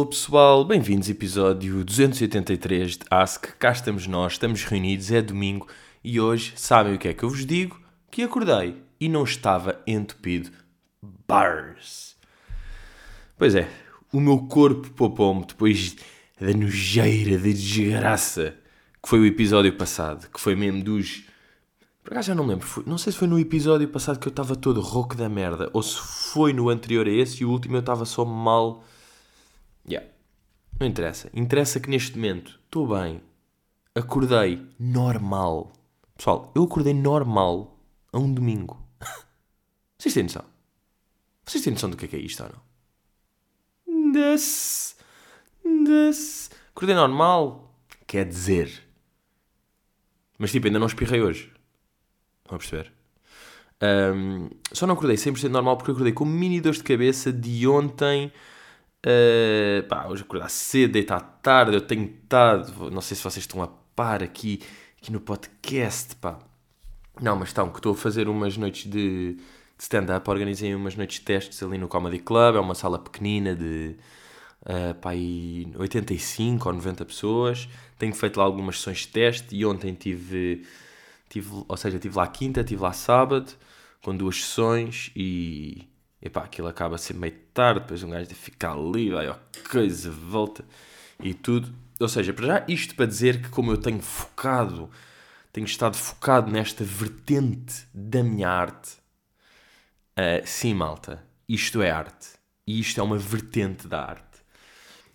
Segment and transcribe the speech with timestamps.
[0.00, 3.48] Alô pessoal, bem-vindos ao episódio 283 de Ask.
[3.58, 5.66] Cá estamos nós, estamos reunidos, é domingo
[6.02, 7.78] e hoje, sabem o que é que eu vos digo?
[8.10, 10.52] Que acordei e não estava entupido.
[11.28, 12.16] Bars!
[13.36, 13.68] Pois é,
[14.10, 15.94] o meu corpo poupou-me depois
[16.40, 18.54] da nojeira, da desgraça
[19.02, 21.24] que foi o episódio passado, que foi mesmo dos.
[22.02, 24.56] Por acaso já não lembro, não sei se foi no episódio passado que eu estava
[24.56, 27.80] todo rouco da merda ou se foi no anterior a esse e o último eu
[27.80, 28.82] estava só mal.
[29.88, 30.08] Yeah.
[30.78, 31.30] Não interessa.
[31.34, 33.22] Interessa que neste momento estou bem.
[33.94, 35.72] Acordei normal.
[36.16, 37.78] Pessoal, eu acordei normal
[38.12, 38.82] a um domingo.
[39.98, 40.44] Vocês têm noção?
[41.44, 42.50] Vocês têm noção do que é, que é isto ou
[43.86, 44.12] não?
[44.12, 44.96] Des.
[45.64, 46.50] Des.
[46.70, 47.74] Acordei normal.
[48.06, 48.86] Quer dizer.
[50.38, 51.52] Mas tipo, ainda não espirrei hoje.
[52.48, 52.92] Vão perceber?
[53.80, 58.32] Ahm, só não acordei 100% normal porque acordei com mini dores de cabeça de ontem.
[59.06, 63.62] Uh, pá, hoje acordar cedo, deitar tarde, eu tenho estado, não sei se vocês estão
[63.62, 64.60] a par aqui,
[65.00, 66.38] aqui no podcast, pá.
[67.20, 69.38] Não, mas estão, que estou a fazer umas noites de, de
[69.78, 73.96] stand-up, organizei umas noites de testes ali no Comedy Club, é uma sala pequenina de,
[74.62, 79.64] uh, pá, aí 85 ou 90 pessoas, tenho feito lá algumas sessões de teste e
[79.64, 80.66] ontem tive,
[81.28, 83.50] tive ou seja, tive lá quinta, tive lá sábado,
[84.02, 85.89] com duas sessões e...
[86.22, 89.36] Epá, aquilo acaba a ser meio tarde, depois um gajo deve ficar ali, vai ó,
[89.70, 90.64] coisa, volta
[91.22, 91.72] e tudo.
[91.98, 94.90] Ou seja, para já isto para dizer que como eu tenho focado,
[95.52, 98.98] tenho estado focado nesta vertente da minha arte,
[100.16, 102.28] ah, sim malta, isto é arte.
[102.66, 104.40] E isto é uma vertente da arte.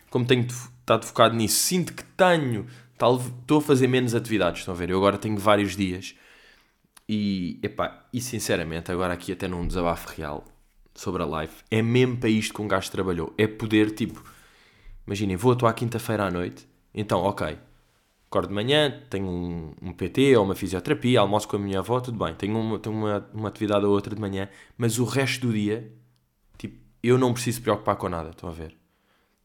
[0.09, 2.67] Como tenho estado focado nisso, sinto que tenho,
[2.97, 4.89] tal, estou a fazer menos atividades, estão a ver?
[4.89, 6.15] Eu agora tenho vários dias
[7.07, 10.43] e, epá, e sinceramente, agora aqui até num desabafo real
[10.95, 13.33] sobre a live, é mesmo para isto que um gajo trabalhou.
[13.37, 14.23] É poder, tipo,
[15.05, 17.57] imaginem, vou atuar quinta-feira à noite, então, ok,
[18.27, 21.99] acordo de manhã, tenho um, um PT ou uma fisioterapia, almoço com a minha avó,
[21.99, 25.47] tudo bem, tenho uma, tenho uma, uma atividade ou outra de manhã, mas o resto
[25.47, 25.91] do dia,
[26.57, 28.75] tipo, eu não preciso preocupar com nada, estão a ver?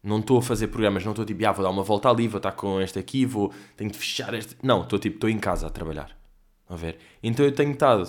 [0.03, 2.39] Não estou a fazer programas, não estou tipo, ah, vou dar uma volta ali, vou
[2.39, 4.57] estar com este aqui, vou, tenho de fechar este.
[4.63, 6.17] Não, estou tipo, estou em casa a trabalhar.
[6.63, 6.99] Estão a ver?
[7.23, 8.09] Então eu tenho estado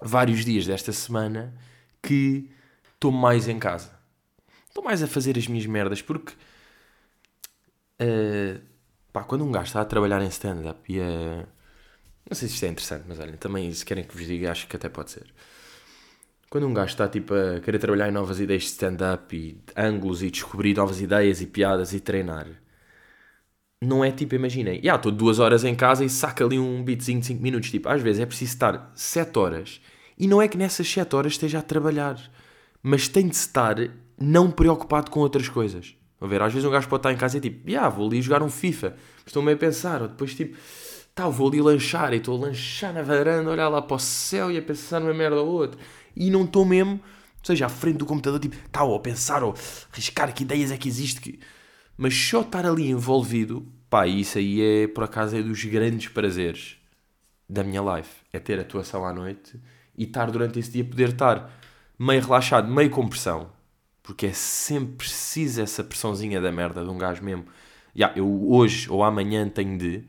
[0.00, 1.54] vários dias desta semana
[2.08, 2.50] que
[2.94, 3.90] estou mais em casa.
[4.68, 6.32] Estou mais a fazer as minhas merdas porque
[7.98, 8.60] eh,
[9.12, 11.46] pá, quando um gajo está a trabalhar em stand-up e a.
[12.28, 14.66] Não sei se isto é interessante, mas olhem, também se querem que vos diga, acho
[14.68, 15.26] que até pode ser.
[16.50, 20.22] Quando um gajo está tipo a querer trabalhar em novas ideias de stand-up e ângulos
[20.22, 22.46] e descobrir novas ideias e piadas e treinar,
[23.82, 27.20] não é tipo, imaginem, já estou duas horas em casa e saca ali um beatzinho
[27.20, 27.70] de 5 minutos.
[27.70, 29.80] Tipo, às vezes é preciso estar 7 horas
[30.18, 32.18] e não é que nessas 7 horas esteja a trabalhar,
[32.82, 33.76] mas tem de estar
[34.20, 35.94] não preocupado com outras coisas.
[36.20, 38.20] A ver, às vezes um gajo pode estar em casa e tipo, já vou ali
[38.20, 40.56] jogar um FIFA, estou meio a pensar, ou depois tipo,
[41.14, 44.50] tá, vou ali lanchar e estou a lanchar na varanda, olhar lá para o céu
[44.50, 45.78] e a pensar numa merda ou outra,
[46.16, 49.44] e não estou mesmo, ou seja, à frente do computador, tipo, tá, ou a pensar,
[49.44, 49.54] ou
[49.92, 51.38] arriscar que ideias é que existe, que...
[51.96, 56.76] mas só estar ali envolvido, pá, isso aí é, por acaso, é dos grandes prazeres
[57.48, 59.56] da minha life, é ter atuação à noite
[59.98, 61.50] e estar durante esse dia, poder estar
[61.98, 63.50] meio relaxado, meio com pressão,
[64.02, 67.44] porque é sempre preciso essa pressãozinha da merda de um gajo mesmo.
[67.94, 70.04] Ya, eu hoje ou amanhã tenho de.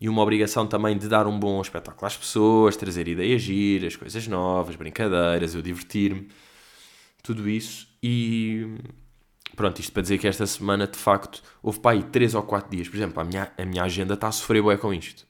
[0.00, 4.26] E uma obrigação também de dar um bom espetáculo às pessoas, trazer ideias giras, coisas
[4.28, 6.28] novas, brincadeiras, eu divertir-me,
[7.22, 7.88] tudo isso.
[8.02, 8.76] E
[9.56, 12.70] pronto, isto para dizer que esta semana de facto houve para aí 3 ou 4
[12.70, 12.88] dias.
[12.88, 15.26] Por exemplo, a minha, a minha agenda está a sofrer bué com isto.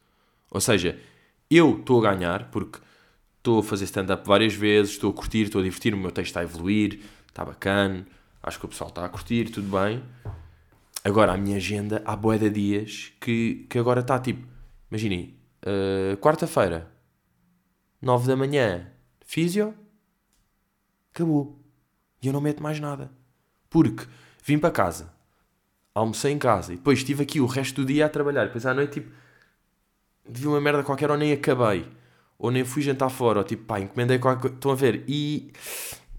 [0.50, 0.98] Ou seja,
[1.50, 2.78] eu estou a ganhar porque
[3.44, 6.28] estou a fazer stand-up várias vezes, estou a curtir, estou a divertir-me, o meu texto
[6.28, 8.06] está a evoluir, está bacana,
[8.42, 10.02] acho que o pessoal está a curtir, tudo bem.
[11.04, 14.48] Agora, a minha agenda, há bué de dias que, que agora está tipo,
[14.90, 16.90] imaginem, uh, quarta-feira,
[18.00, 18.90] 9 da manhã,
[19.26, 19.74] físio,
[21.14, 21.62] acabou.
[22.22, 23.12] E eu não meto mais nada.
[23.68, 24.06] Porque
[24.42, 25.12] vim para casa,
[25.94, 28.46] almocei em casa e depois estive aqui o resto do dia a trabalhar.
[28.46, 29.12] Depois à noite, tipo,
[30.26, 31.86] vi uma merda qualquer ou nem acabei.
[32.44, 34.54] Ou nem fui jantar fora, ou tipo, pá, encomendei qualquer coisa.
[34.54, 35.02] Estão a ver?
[35.08, 35.50] E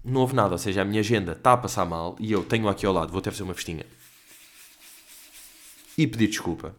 [0.04, 0.54] não houve nada.
[0.54, 3.12] Ou seja, a minha agenda está a passar mal e eu tenho aqui ao lado,
[3.12, 3.86] vou até fazer uma festinha.
[5.96, 6.74] E pedir desculpa.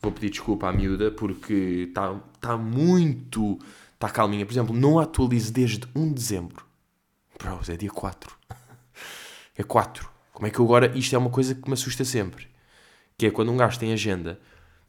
[0.00, 3.58] Vou pedir desculpa à miúda porque está tá muito.
[3.94, 4.46] Está calminha.
[4.46, 6.64] Por exemplo, não atualizo desde 1 de dezembro.
[7.36, 8.32] Bros, é dia 4.
[9.56, 10.08] É 4.
[10.32, 10.96] Como é que eu agora.
[10.96, 12.46] Isto é uma coisa que me assusta sempre.
[13.16, 14.40] Que é quando um gajo tem agenda,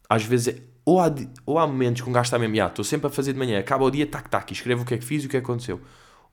[0.07, 0.61] às vezes é.
[0.89, 1.13] Ou há,
[1.45, 3.59] ou há momentos que um gajo está mesmo, "Ya, estou sempre a fazer de manhã,
[3.59, 5.37] acaba o dia, tac, tac, e escreve o que é que fiz e o que
[5.37, 5.79] é que aconteceu.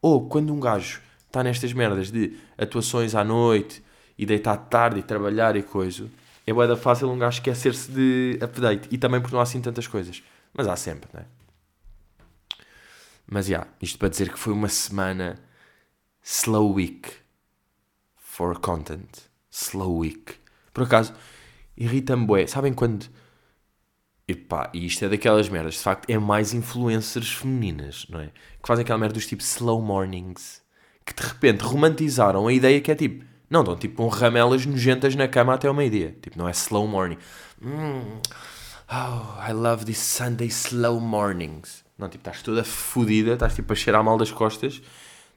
[0.01, 3.85] Ou quando um gajo está nestas merdas de atuações à noite
[4.17, 6.09] e deitar tarde e trabalhar e coisa,
[6.47, 8.89] é bué da fácil um gajo esquecer-se de update.
[8.91, 10.23] E também porque não há assim tantas coisas.
[10.55, 11.27] Mas há sempre, não é?
[13.27, 15.39] Mas, já, yeah, isto para dizer que foi uma semana
[16.23, 17.11] slow week
[18.17, 19.29] for content.
[19.51, 20.37] Slow week.
[20.73, 21.13] Por acaso,
[21.77, 22.47] irrita-me bué.
[22.47, 23.05] Sabem quando...
[24.29, 28.27] Epá, e isto é daquelas merdas, de facto, é mais influencers femininas, não é?
[28.61, 30.63] Que fazem aquela merda dos tipo slow mornings.
[31.05, 35.15] Que de repente romantizaram a ideia que é tipo não, estão tipo com ramelas nojentas
[35.15, 36.17] na cama até ao meio-dia.
[36.21, 37.19] Tipo, não é slow morning.
[37.61, 38.21] Mm,
[38.91, 41.85] oh, I love these Sunday slow mornings.
[41.97, 44.83] Não, tipo, estás toda fodida, estás tipo a cheirar mal das costas,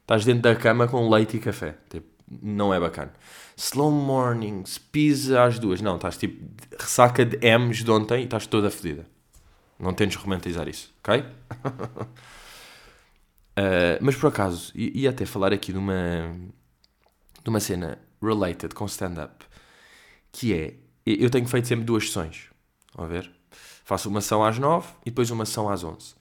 [0.00, 1.76] estás dentro da cama com leite e café.
[1.88, 2.08] Tipo,
[2.42, 3.12] não é bacana.
[3.60, 5.82] Slow mornings, pizza às duas.
[5.82, 6.42] Não, estás tipo
[6.78, 9.06] ressaca de M's de ontem e estás toda fodida.
[9.78, 11.20] Não tentes romantizar isso, ok?
[11.20, 11.26] uh,
[14.00, 16.34] mas por acaso, ia até falar aqui de uma
[17.44, 19.44] de uma cena related com stand-up,
[20.32, 20.74] que é,
[21.04, 22.48] eu tenho feito sempre duas sessões,
[22.96, 23.30] a ver?
[23.84, 26.14] Faço uma sessão às nove e depois uma sessão às onze.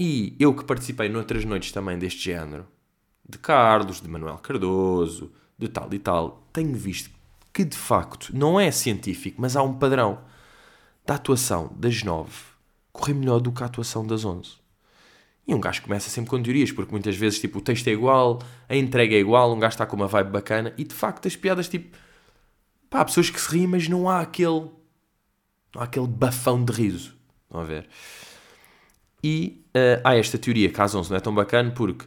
[0.00, 2.66] E eu que participei noutras noites também deste género,
[3.28, 7.10] de Carlos, de Manuel Cardoso, de tal e tal, tenho visto
[7.52, 10.20] que de facto não é científico, mas há um padrão
[11.06, 12.56] da atuação das nove
[12.96, 14.52] correr melhor do que a atuação das onze.
[15.46, 18.42] E um gajo começa sempre com teorias, porque muitas vezes tipo, o texto é igual,
[18.68, 21.36] a entrega é igual, um gajo está com uma vibe bacana, e de facto as
[21.36, 21.96] piadas tipo.
[22.90, 24.70] Pá, há pessoas que se riem, mas não há aquele.
[25.74, 27.14] Não há aquele bafão de riso.
[27.44, 27.88] Estão a ver?
[29.22, 32.06] E uh, há esta teoria que às 11 não é tão bacana porque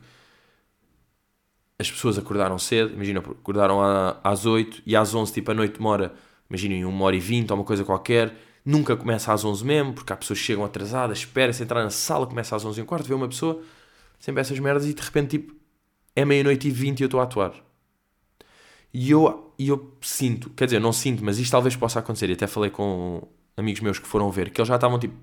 [1.80, 3.80] as pessoas acordaram cedo, imagina, acordaram
[4.24, 6.14] às 8 e às 11, tipo, a noite demora,
[6.50, 8.36] imaginem, uma hora e vinte ou uma coisa qualquer
[8.66, 12.28] Nunca começa às 11 mesmo, porque há pessoas que chegam atrasadas, espera-se entrar na sala,
[12.28, 13.62] começa às 11 e um quarto, vê uma pessoa,
[14.20, 15.56] sempre essas merdas, e de repente, tipo,
[16.16, 17.54] é meia-noite e 20 e eu estou a atuar.
[18.94, 22.30] E eu, eu sinto, quer dizer, não sinto, mas isto talvez possa acontecer.
[22.30, 23.28] E até falei com
[23.58, 25.16] amigos meus que foram ver, que eles já estavam tipo,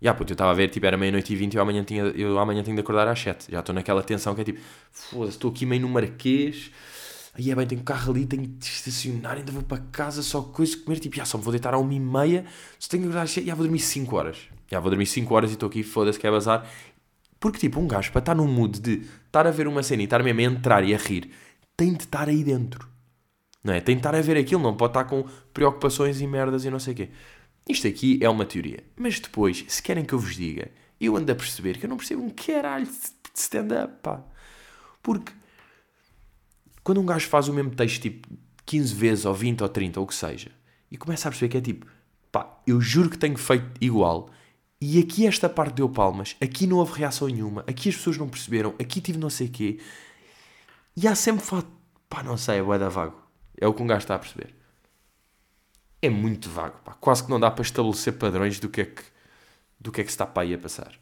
[0.00, 2.02] já, puto, eu estava a ver, tipo, era meia-noite e 20 e eu amanhã, tinha,
[2.02, 3.50] eu amanhã tenho de acordar às 7.
[3.50, 4.60] Já estou naquela tensão que é tipo,
[4.90, 6.70] foda-se, estou aqui meio no Marquês,
[7.34, 10.76] aí é bem, tenho carro ali, tenho de estacionar, ainda vou para casa, só coisa
[10.76, 12.44] comer, tipo, já só me vou deitar a uma e meia,
[12.78, 14.38] só tenho que acordar, já vou dormir 5 horas.
[14.70, 16.68] Já vou dormir 5 horas e estou aqui, foda-se, que é bazar.
[17.40, 20.04] Porque, tipo, um gajo, para estar num mood de estar a ver uma cena e
[20.04, 21.30] estar mesmo a entrar e a rir,
[21.76, 22.88] tem de estar aí dentro.
[23.62, 23.80] Não é?
[23.80, 26.78] Tem de estar a ver aquilo, não pode estar com preocupações e merdas e não
[26.78, 27.10] sei o quê.
[27.68, 28.84] Isto aqui é uma teoria.
[28.96, 30.70] Mas depois, se querem que eu vos diga,
[31.00, 32.92] eu ando a perceber que eu não percebo um caralho de
[33.34, 34.22] stand-up, pá.
[35.02, 35.32] Porque
[36.82, 38.28] quando um gajo faz o mesmo texto tipo
[38.64, 40.50] 15 vezes, ou 20, ou 30, ou o que seja,
[40.90, 41.86] e começa a perceber que é tipo,
[42.32, 44.30] pá, eu juro que tenho feito igual,
[44.80, 48.28] e aqui esta parte deu palmas, aqui não houve reação nenhuma, aqui as pessoas não
[48.28, 49.78] perceberam, aqui tive não sei o quê,
[50.96, 51.68] e há sempre fato,
[52.08, 53.20] pá, não sei, é da vago.
[53.60, 54.55] É o que um gajo está a perceber.
[56.02, 56.92] É muito vago, pá.
[56.94, 59.02] Quase que não dá para estabelecer padrões do que é que,
[59.80, 60.92] do que, é que se está para aí a passar.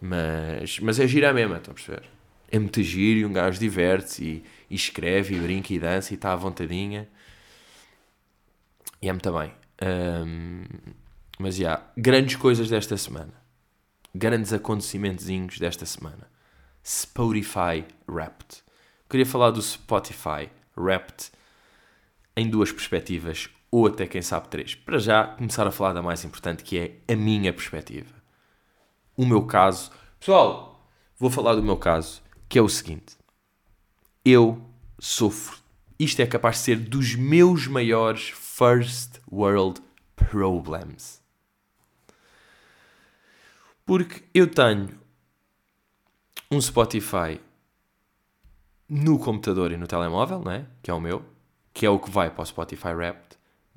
[0.00, 2.16] Mas, mas é gira mesmo, estão a perceber?
[2.50, 6.16] é muito giro e um gajo diverte-se e, e, escreve e brinca e dança e
[6.16, 7.08] está à vontadinha.
[9.02, 9.52] E é muito bem.
[9.82, 10.64] Um,
[11.38, 13.34] mas já, yeah, grandes coisas desta semana.
[14.14, 15.26] Grandes acontecimentos
[15.58, 16.30] desta semana.
[16.84, 18.62] Spotify Wrapped.
[19.08, 21.30] Queria falar do Spotify Wrapped
[22.36, 24.74] em duas perspectivas, ou até quem sabe três.
[24.74, 28.14] Para já, começar a falar da mais importante, que é a minha perspectiva.
[29.16, 29.90] O meu caso.
[30.18, 33.16] Pessoal, vou falar do meu caso que é o seguinte:
[34.24, 34.60] eu
[34.98, 35.58] sofro.
[35.98, 39.80] Isto é capaz de ser dos meus maiores first world
[40.14, 41.22] problems.
[43.84, 44.98] Porque eu tenho
[46.50, 47.40] um Spotify
[48.88, 50.66] no computador e no telemóvel, não é?
[50.82, 51.24] Que é o meu,
[51.72, 53.25] que é o que vai para o Spotify Wrapped,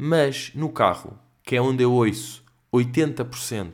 [0.01, 2.41] mas no carro, que é onde eu ouço
[2.73, 3.73] 80%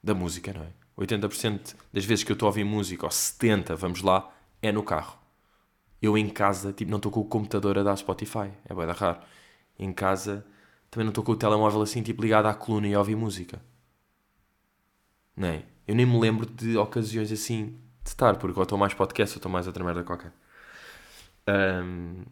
[0.00, 0.68] da música, não é?
[0.96, 4.32] 80% das vezes que eu estou a ouvir música, ou 70%, vamos lá,
[4.62, 5.18] é no carro.
[6.00, 8.52] Eu em casa, tipo, não estou com o computador a dar Spotify.
[8.64, 9.18] É bem raro.
[9.76, 10.46] Em casa,
[10.88, 13.60] também não estou com o telemóvel assim, tipo, ligado à coluna e a ouvir música.
[15.36, 15.64] Não é?
[15.86, 19.38] Eu nem me lembro de ocasiões assim de estar, porque ou estou mais podcast ou
[19.38, 20.32] estou mais outra merda qualquer.
[21.48, 22.24] Um,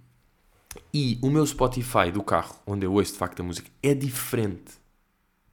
[0.92, 4.72] e o meu Spotify do carro, onde eu ouço de facto a música, é diferente.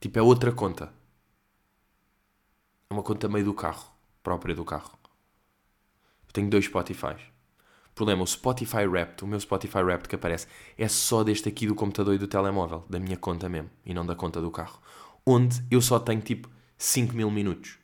[0.00, 0.92] Tipo, é outra conta.
[2.90, 3.90] É uma conta meio do carro,
[4.22, 4.98] própria do carro.
[6.26, 7.16] Eu tenho dois Spotify.
[7.94, 10.46] Problema, o Spotify Wrapped, o meu Spotify Wrapped que aparece,
[10.78, 14.06] é só deste aqui do computador e do telemóvel, da minha conta mesmo, e não
[14.06, 14.80] da conta do carro.
[15.26, 16.48] Onde eu só tenho tipo
[16.78, 17.78] 5 mil minutos.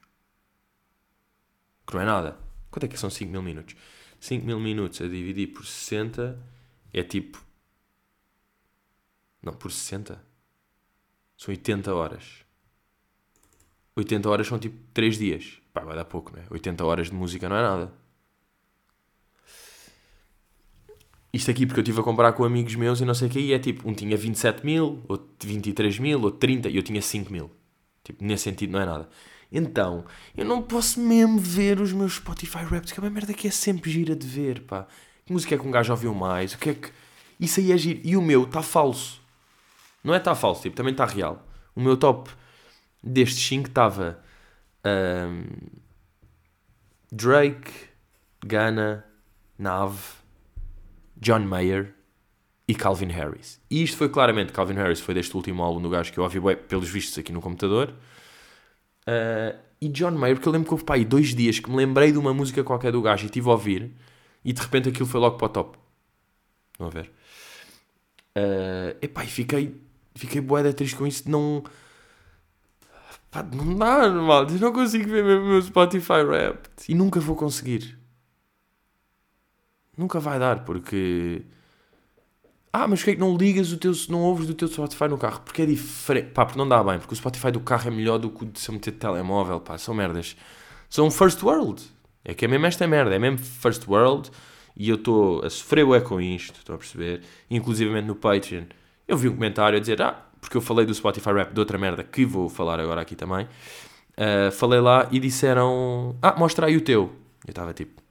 [1.87, 2.39] Que não é nada.
[2.71, 3.77] Quanto é que são 5 mil minutos?
[4.19, 6.39] 5 mil minutos a dividir por 60
[6.93, 7.43] é tipo
[9.43, 10.23] Não, por 60.
[11.37, 12.45] São 80 horas.
[13.97, 15.61] 80 horas são tipo 3 dias.
[15.73, 16.47] Pá, vai dar pouco, não é?
[16.51, 17.93] 80 horas de música não é nada.
[21.33, 23.39] Isto aqui porque eu estive a comparar com amigos meus e não sei o que,
[23.39, 27.03] e é tipo, um tinha 27 mil, outro 23 mil, outro 30, e eu tinha
[27.03, 27.51] 5 mil.
[28.03, 29.09] Tipo, nesse sentido não é nada.
[29.53, 30.05] Então,
[30.37, 33.51] eu não posso mesmo ver os meus Spotify Raps, que é uma merda que é
[33.51, 34.87] sempre gira de ver, pá.
[35.29, 36.55] Que música é que um gajo ouviu mais?
[36.55, 36.89] O que é que...
[37.39, 38.01] Isso aí é giro.
[38.03, 39.21] E o meu está falso.
[40.03, 41.47] Não é está falso, tipo, também está real.
[41.77, 42.31] O meu top
[43.05, 44.23] destes 5 estava...
[44.87, 45.45] Um,
[47.13, 47.71] Drake,
[48.43, 49.05] Ghana,
[49.59, 50.01] Nave,
[51.15, 51.93] John Mayer
[52.67, 53.61] e Calvin Harris.
[53.71, 56.41] E isto foi claramente, Calvin Harris foi deste último álbum do gajo que eu ouvi
[56.41, 57.93] bem, pelos vistos aqui no computador.
[59.07, 61.77] Uh, e John Mayer, porque eu lembro que houve pá, aí dois dias que me
[61.77, 63.95] lembrei de uma música qualquer do gajo e estive a ouvir
[64.49, 65.79] e de repente aquilo foi logo para o top.
[66.79, 67.13] Vão ver?
[68.35, 69.79] Uh, epá, e fiquei,
[70.15, 71.63] fiquei boeda triste com isso não...
[73.31, 76.67] Pá, não dá, mal, eu não consigo ver o meu Spotify Rap.
[76.89, 77.99] E nunca vou conseguir.
[79.95, 81.45] Nunca vai dar, porque...
[82.73, 85.19] Ah, mas porquê é que não ligas o teu, não ouves do teu Spotify no
[85.19, 85.43] carro?
[85.45, 86.31] Porque é diferente.
[86.31, 88.47] Pá, porque não dá bem, porque o Spotify do carro é melhor do que o
[88.47, 90.39] de se meter de telemóvel, pá, são merdas.
[90.89, 91.98] São first world.
[92.29, 94.31] É que é mesmo esta merda, é mesmo first world
[94.77, 97.23] e eu estou a sofrer o com isto, estou a perceber.
[97.51, 98.65] Inclusive no Patreon,
[99.09, 101.79] eu vi um comentário a dizer, ah, porque eu falei do Spotify Rap de outra
[101.79, 103.47] merda que vou falar agora aqui também.
[104.13, 107.11] Uh, falei lá e disseram, ah, mostra aí o teu.
[107.47, 108.03] Eu estava tipo,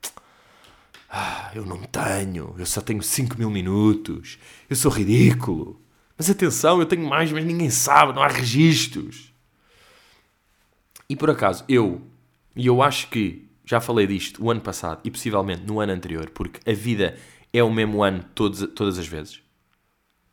[1.11, 5.79] ah, eu não tenho, eu só tenho 5 mil minutos, eu sou ridículo.
[6.17, 9.31] Mas atenção, eu tenho mais, mas ninguém sabe, não há registros.
[11.07, 12.01] E por acaso, eu,
[12.55, 16.29] e eu acho que já falei disto o ano passado e possivelmente no ano anterior,
[16.29, 17.17] porque a vida
[17.51, 19.41] é o mesmo ano todos, todas as vezes.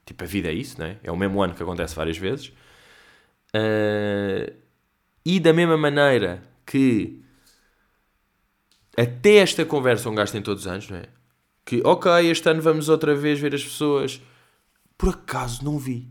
[0.06, 0.98] Tipo, a vida é isso, não é?
[1.02, 2.52] É o mesmo ano que acontece várias vezes.
[3.54, 4.54] Uh,
[5.24, 7.24] e da mesma maneira que
[8.96, 11.08] até esta conversa um gajo tem todos os anos, não é?
[11.64, 14.20] Que, ok, este ano vamos outra vez ver as pessoas.
[14.96, 16.08] Por acaso não vi.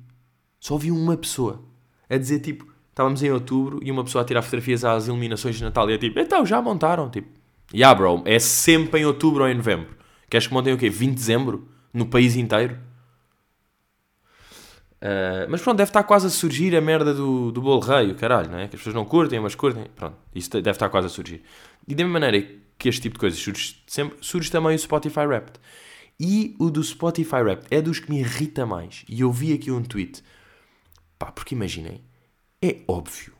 [0.59, 1.63] Só vi uma pessoa
[2.09, 5.63] a dizer tipo, estávamos em outubro e uma pessoa a tirar fotografias às iluminações de
[5.63, 7.27] Natal e é tipo, então já montaram, tipo.
[7.73, 9.97] Yeah, bro, é sempre em outubro ou em novembro.
[10.29, 10.89] Queres que montem o quê?
[10.89, 11.67] 20 de dezembro?
[11.91, 12.77] No país inteiro?
[15.01, 18.15] Uh, mas pronto, deve estar quase a surgir a merda do, do bolo rei, o
[18.15, 18.67] caralho, não é?
[18.67, 19.85] Que as pessoas não curtem, mas curtem.
[19.95, 21.41] Pronto, isso deve estar quase a surgir.
[21.87, 22.47] E da mesma maneira
[22.77, 25.59] que este tipo de coisas surge sempre, surge também o Spotify Wrapped.
[26.19, 29.03] E o do Spotify Wrapped é dos que me irrita mais.
[29.09, 30.23] E eu vi aqui um tweet.
[31.19, 32.01] Pá, porque imaginem,
[32.63, 33.33] é óbvio.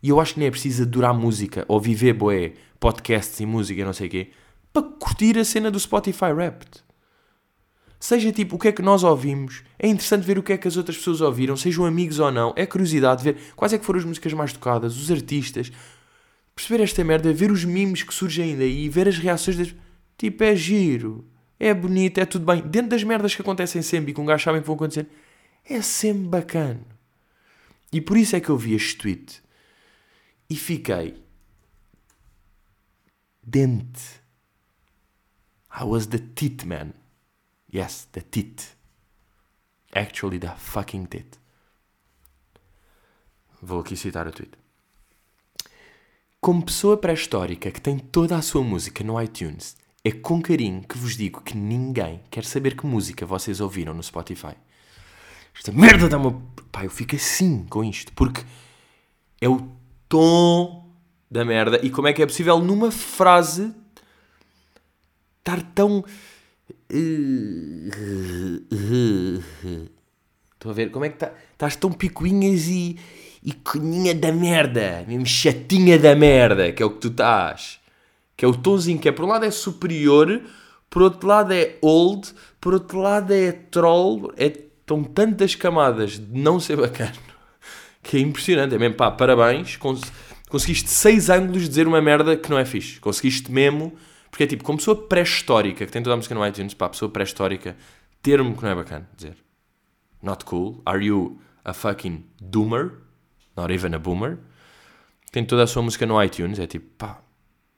[0.00, 3.80] E eu acho que nem é preciso adorar música ou viver boé, podcasts e música
[3.80, 4.30] e não sei o quê,
[4.72, 6.84] para curtir a cena do Spotify Wrapped.
[7.98, 10.68] Seja tipo o que é que nós ouvimos, é interessante ver o que é que
[10.68, 13.98] as outras pessoas ouviram, sejam amigos ou não, é curiosidade ver quais é que foram
[13.98, 15.70] as músicas mais tocadas, os artistas,
[16.54, 19.74] perceber esta merda, ver os memes que surgem daí, ver as reações das.
[20.16, 21.26] Tipo, é giro,
[21.58, 22.62] é bonito, é tudo bem.
[22.62, 25.06] Dentro das merdas que acontecem sempre e que um gajo sabem que vão acontecer,
[25.68, 26.99] é sempre bacana.
[27.92, 29.42] E por isso é que eu vi este tweet
[30.48, 31.22] e fiquei.
[33.42, 34.20] Dente.
[35.72, 36.92] I was the tit man.
[37.72, 38.76] Yes, the tit.
[39.92, 41.38] Actually, the fucking tit.
[43.62, 44.52] Vou aqui citar o tweet.
[46.40, 50.96] Como pessoa pré-histórica que tem toda a sua música no iTunes, é com carinho que
[50.96, 54.56] vos digo que ninguém quer saber que música vocês ouviram no Spotify.
[55.56, 56.40] Esta merda dá uma.
[56.72, 58.42] Pá, eu fico assim com isto, porque
[59.40, 59.68] é o
[60.08, 60.88] tom
[61.30, 61.80] da merda.
[61.82, 63.74] E como é que é possível numa frase
[65.38, 66.04] estar tão.
[70.52, 72.98] Estou a ver como é que tá, estás tão picuinhas e
[73.42, 77.80] e coninha da merda, mesmo chatinha da merda, que é o que tu estás.
[78.36, 80.42] Que é o tonzinho que é por um lado é superior,
[80.88, 84.52] por outro lado é old, por outro lado é troll, é,
[84.90, 87.12] estão tantas camadas de não ser bacana
[88.02, 88.74] que é impressionante.
[88.74, 90.00] É mesmo, pá, parabéns, cons
[90.48, 92.98] conseguiste seis ângulos dizer uma merda que não é fixe.
[92.98, 93.92] Conseguiste mesmo,
[94.30, 97.08] porque é tipo, como pessoa pré-histórica, que tem toda a música no iTunes, pá, pessoa
[97.08, 97.76] pré-histórica,
[98.20, 99.36] termo que não é bacana dizer.
[100.20, 100.82] Not cool.
[100.84, 102.92] Are you a fucking doomer?
[103.56, 104.38] Not Even a Boomer,
[105.30, 106.58] tem toda a sua música no iTunes.
[106.58, 107.22] É tipo, pá,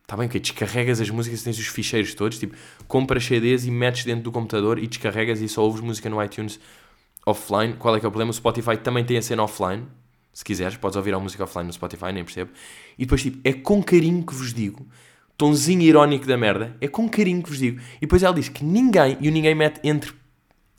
[0.02, 4.04] está bem que descarregas as músicas, tens os ficheiros todos, tipo, compras CDs e metes
[4.04, 6.60] dentro do computador e descarregas e só ouves música no iTunes
[7.26, 7.74] offline.
[7.74, 8.30] Qual é que é o problema?
[8.30, 9.86] O Spotify também tem a cena offline.
[10.32, 12.50] Se quiseres, podes ouvir a música offline no Spotify, nem percebo.
[12.98, 14.86] E depois, tipo, é com carinho que vos digo,
[15.36, 17.80] tonzinho irónico da merda, é com carinho que vos digo.
[17.96, 20.12] E depois ela diz que ninguém, e o ninguém mete entre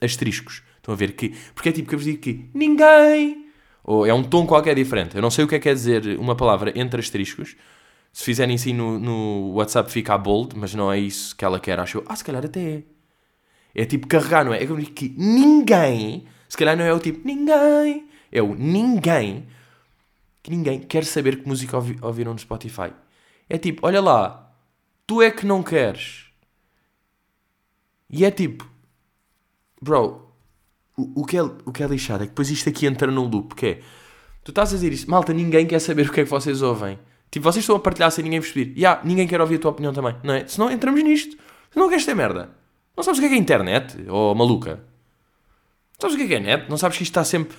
[0.01, 1.29] asteriscos, Estão a ver que.
[1.55, 3.47] Porque é tipo que eu vos digo que ninguém.
[3.85, 5.15] Ou é um tom qualquer diferente.
[5.15, 7.55] Eu não sei o que é que quer dizer uma palavra entre asteriscos.
[8.11, 11.79] Se fizerem assim no, no WhatsApp fica bold, mas não é isso que ela quer,
[11.79, 12.03] acho eu.
[12.05, 12.83] Ah, se calhar até é.
[13.73, 14.61] É tipo carregar, não é?
[14.61, 19.47] É como que ninguém, se calhar não é o tipo ninguém, é o ninguém,
[20.43, 22.93] que ninguém quer saber que música ouvi, ouviram no Spotify.
[23.49, 24.55] É tipo, olha lá,
[25.07, 26.27] tu é que não queres.
[28.07, 28.69] E é tipo,
[29.81, 30.31] bro,
[30.95, 33.23] o, o, que, é, o que é lixado é que depois isto aqui entra no
[33.25, 33.79] loop, que é,
[34.43, 36.99] tu estás a dizer isto, malta, ninguém quer saber o que é que vocês ouvem.
[37.31, 38.77] Tipo, vocês estão a partilhar sem ninguém vos pedir.
[38.77, 40.45] E yeah, ninguém quer ouvir a tua opinião também, não é?
[40.45, 41.35] Senão entramos nisto.
[41.71, 42.51] Se não queres ter merda.
[42.95, 44.05] Não sabes o que é, que é internet?
[44.07, 44.92] Ou maluca?
[46.03, 46.69] Sabes o que é, que é net?
[46.69, 47.55] Não sabes que isto está sempre...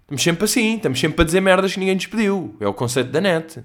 [0.00, 0.74] Estamos sempre assim.
[0.74, 2.56] Estamos sempre a dizer merdas que ninguém nos pediu.
[2.58, 3.62] É o conceito da net.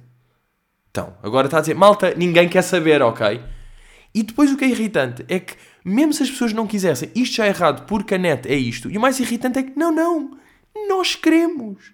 [0.92, 3.42] Então, agora está a dizer, malta, ninguém quer saber, ok?
[4.13, 7.38] E depois o que é irritante é que, mesmo se as pessoas não quisessem, isto
[7.38, 8.92] já é errado porque a net é isto.
[8.92, 10.38] E o mais irritante é que, não, não,
[10.88, 11.92] nós queremos.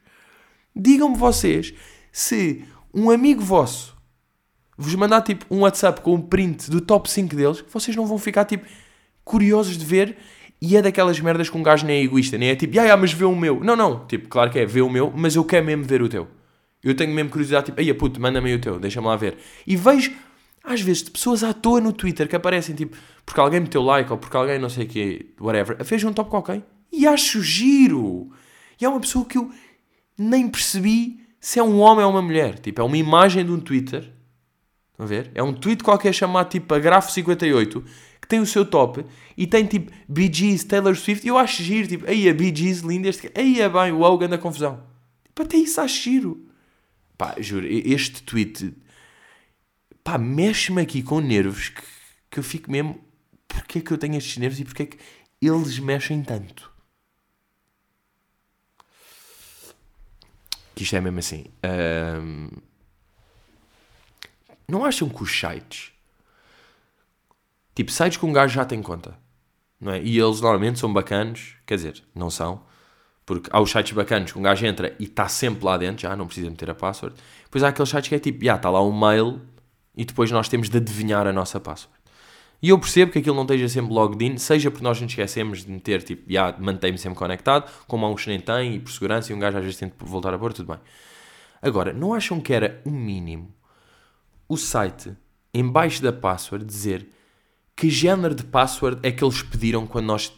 [0.75, 1.73] Digam-me vocês
[2.11, 3.95] se um amigo vosso
[4.77, 8.17] vos mandar tipo um WhatsApp com um print do top 5 deles, vocês não vão
[8.17, 8.67] ficar tipo
[9.23, 10.17] curiosos de ver
[10.61, 13.13] e é daquelas merdas que um gajo nem é egoísta, nem é tipo, ah, mas
[13.13, 13.63] vê o meu.
[13.63, 16.09] Não, não, tipo, claro que é, vê o meu, mas eu quero mesmo ver o
[16.09, 16.27] teu.
[16.83, 19.37] Eu tenho mesmo curiosidade, tipo, ai puto, manda-me o teu, deixa-me lá ver.
[19.65, 20.11] E vejo,
[20.63, 24.11] às vezes, de pessoas à toa no Twitter que aparecem, tipo, porque alguém meteu like
[24.11, 28.31] ou porque alguém não sei o quê, whatever, fez um top qualquer e acho giro.
[28.79, 29.51] E é uma pessoa que eu
[30.17, 32.59] nem percebi se é um homem ou uma mulher.
[32.59, 34.11] Tipo, é uma imagem de um Twitter.
[34.91, 35.31] Estão a ver?
[35.35, 37.83] É um tweet qualquer chamado tipo Agrafo 58
[38.27, 39.05] que tem o seu top
[39.37, 41.25] e tem tipo Bee Gees, Taylor Swift.
[41.25, 41.87] E eu acho giro.
[41.87, 43.07] Tipo, aí a Bee Gees, linda.
[43.07, 43.31] Este...
[43.33, 44.83] Aí é bem, uau, grande confusão.
[45.25, 46.45] Tipo, até isso acho giro.
[47.17, 48.73] Pá, juro, este tweet
[50.03, 51.81] pá, mexe-me aqui com nervos que,
[52.29, 52.99] que eu fico mesmo.
[53.47, 54.97] Porquê é que eu tenho estes nervos e porquê é que
[55.41, 56.71] eles mexem tanto?
[60.77, 61.45] que isto é mesmo assim.
[62.21, 62.49] Um,
[64.67, 65.91] não acham que os sites,
[67.77, 69.15] tipo, sites que um gajo já tem conta,
[69.79, 70.01] não é?
[70.01, 72.63] E eles normalmente são bacanos, quer dizer, não são,
[73.23, 76.15] porque há os sites bacanos que um gajo entra e está sempre lá dentro, já
[76.15, 77.15] não precisa meter a password.
[77.43, 79.41] Depois há aqueles sites que é tipo, já está lá um mail
[79.95, 81.95] e depois nós temos de adivinhar a nossa password.
[82.63, 85.63] E eu percebo que aquilo não esteja sempre logged in, seja porque nós nos esquecemos
[85.63, 88.91] de meter, tipo, já mantém-me sempre conectado, como há uns que nem têm, e por
[88.91, 90.79] segurança, e um gajo às vezes de voltar a pôr, tudo bem.
[91.61, 93.53] Agora, não acham que era o um mínimo
[94.49, 95.15] o site,
[95.53, 97.07] embaixo da password, dizer
[97.77, 100.33] que género de password é que eles pediram quando nós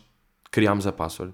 [0.51, 1.33] criámos a password?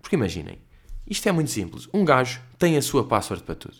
[0.00, 0.58] Porque imaginem,
[1.06, 1.86] isto é muito simples.
[1.92, 3.76] Um gajo tem a sua password para tudo.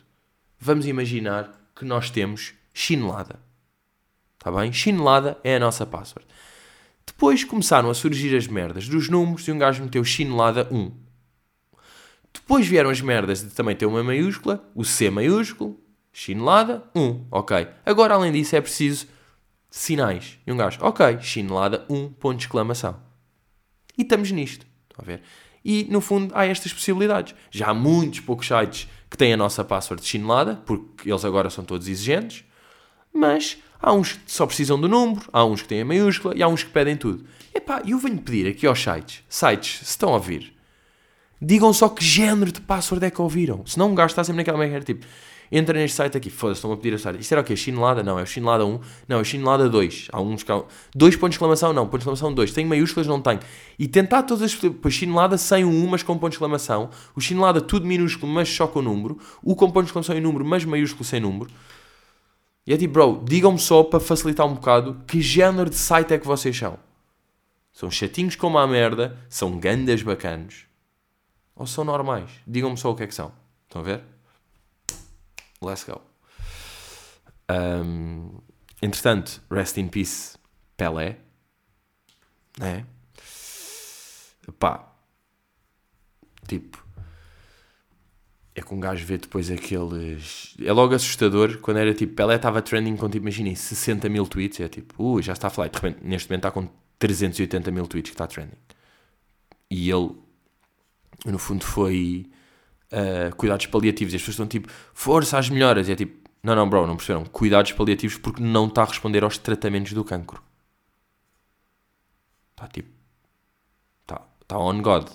[0.61, 3.40] Vamos imaginar que nós temos chinelada.
[4.38, 4.70] Está bem?
[4.70, 6.28] Chinelada é a nossa password.
[7.07, 10.92] Depois começaram a surgir as merdas dos números e um gajo meteu chinelada 1.
[12.35, 15.81] Depois vieram as merdas de também ter uma maiúscula, o C maiúsculo,
[16.12, 17.28] chinelada 1.
[17.31, 17.66] Ok.
[17.87, 19.07] Agora, além disso, é preciso
[19.76, 20.38] sinais.
[20.46, 23.00] E um gajo, ok, chinelada 1, ponto de exclamação.
[23.98, 24.64] E estamos nisto.
[24.88, 25.22] Estão a ver?
[25.64, 27.35] E, no fundo, há estas possibilidades.
[27.50, 31.64] Já há muitos poucos sites que têm a nossa password chinelada, porque eles agora são
[31.64, 32.44] todos exigentes,
[33.12, 36.42] mas Há uns que só precisam do número, há uns que têm a maiúscula e
[36.42, 37.26] há uns que pedem tudo.
[37.52, 40.56] Epá, eu venho pedir aqui aos sites, sites, se estão a ouvir,
[41.40, 43.66] digam só que género de password é que ouviram.
[43.66, 45.04] Senão um gajo está sempre naquela merda, tipo,
[45.52, 47.20] entra neste site aqui, foda-se, estão a pedir a site.
[47.20, 47.54] Isto era o quê?
[47.54, 48.02] Chinelada?
[48.02, 48.80] Não, é o Chinelada 1.
[49.06, 50.08] Não, é o Chinelada 2.
[50.10, 50.62] Há uns que há...
[50.94, 51.72] Dois pontos de exclamação?
[51.72, 52.52] Não, ponto de exclamação 2.
[52.52, 53.06] Tem maiúsculas?
[53.06, 53.38] Não tem.
[53.78, 54.54] E tentar todas as...
[54.54, 56.88] Pois Chinelada sem 1, mas com ponto de exclamação.
[57.14, 59.18] O Chinelada tudo minúsculo, mas só com número.
[59.42, 61.50] O com ponto de exclamação e número, mas maiúsculo sem número.
[62.66, 66.18] E é tipo, bro, digam-me só para facilitar um bocado que género de site é
[66.18, 66.78] que vocês são.
[67.72, 70.66] São chatinhos como a merda, são gandas bacanos
[71.54, 72.30] ou são normais?
[72.46, 73.32] Digam-me só o que é que são.
[73.68, 74.12] Estão a ver?
[75.62, 76.01] Let's go.
[77.51, 78.40] Um,
[78.81, 80.37] entretanto, rest in peace,
[80.77, 81.18] Pelé.
[82.59, 82.87] Né?
[84.59, 84.88] Pá.
[86.46, 86.83] Tipo,
[88.55, 90.55] é que um gajo vê depois aqueles.
[90.61, 92.14] É logo assustador quando era tipo.
[92.14, 94.61] Pelé estava trending com tipo, imaginem, 60 mil tweets.
[94.61, 95.68] É tipo, ui, já está a falar.
[95.68, 98.59] De repente, neste momento está com 380 mil tweets que está trending.
[99.70, 100.11] E ele,
[101.25, 102.31] no fundo, foi.
[102.92, 104.12] Uh, cuidados paliativos.
[104.12, 105.88] E as pessoas estão tipo, força às melhoras.
[105.88, 107.24] E é tipo, não, não, bro, não perceberam.
[107.24, 110.42] Cuidados paliativos porque não está a responder aos tratamentos do cancro.
[112.50, 112.90] Está tipo.
[114.02, 115.09] Está tá on God.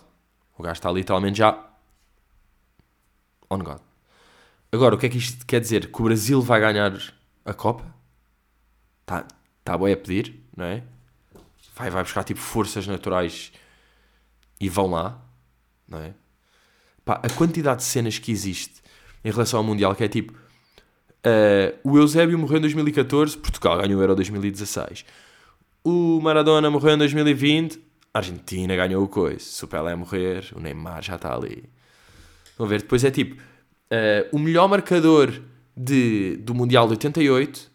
[0.58, 1.68] O gajo está literalmente já
[3.50, 3.80] on God.
[4.72, 5.92] Agora, o que é que isto quer dizer?
[5.92, 6.94] Que o Brasil vai ganhar
[7.46, 7.86] a Copa?
[9.02, 9.26] Está
[9.64, 10.84] tá bom a pedir, não é?
[11.76, 13.52] Vai, vai buscar tipo forças naturais
[14.60, 15.22] e vão lá,
[15.88, 16.14] não é?
[17.08, 18.82] Pá, a quantidade de cenas que existe
[19.24, 23.98] em relação ao Mundial, que é tipo, uh, o Eusébio morreu em 2014, Portugal ganhou
[23.98, 25.06] o Euro 2016.
[25.86, 27.80] O Maradona morreu em 2020,
[28.14, 29.40] a Argentina ganhou o coisa.
[29.40, 31.64] Se o Pelé morrer, o Neymar já está ali.
[32.58, 35.32] Vão ver, depois é tipo, uh, o melhor marcador
[35.78, 37.72] de, do Mundial de 88,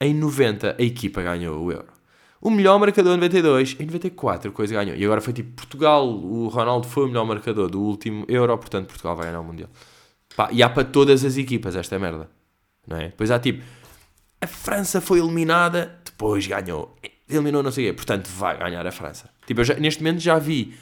[0.00, 1.93] em 90 a equipa ganhou o Euro.
[2.44, 4.94] O melhor marcador em 92, em 94 coisa ganhou.
[4.94, 8.88] E agora foi tipo Portugal, o Ronaldo foi o melhor marcador do último Euro, portanto
[8.88, 9.70] Portugal vai ganhar o Mundial.
[10.36, 12.28] Pá, e há para todas as equipas esta merda.
[12.86, 13.08] Não é?
[13.08, 13.64] Depois há tipo,
[14.42, 16.94] a França foi eliminada, depois ganhou.
[17.26, 19.30] Eliminou não sei o quê, portanto vai ganhar a França.
[19.46, 20.74] Tipo, já, neste momento já vi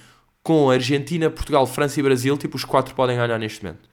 [0.43, 3.89] com Argentina, Portugal, França e Brasil, tipo, os quatro podem ganhar neste momento.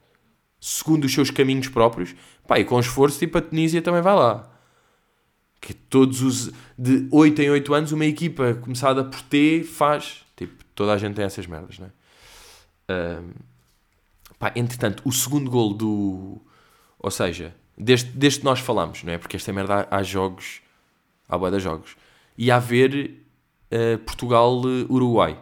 [0.60, 2.16] Segundo os seus caminhos próprios.
[2.48, 4.50] Pá, e com esforço, tipo, a Tunísia também vai lá
[5.60, 10.64] que todos os de 8 em 8 anos uma equipa começada por T faz tipo
[10.74, 11.90] toda a gente tem essas merdas não é?
[12.92, 13.30] Um,
[14.38, 16.40] pá, entretanto o segundo gol do
[16.98, 20.62] ou seja desde, desde que nós falamos não é porque esta merda há, há jogos
[21.28, 21.94] há boa de jogos
[22.38, 23.22] e a ver
[23.70, 25.38] uh, Portugal Uruguai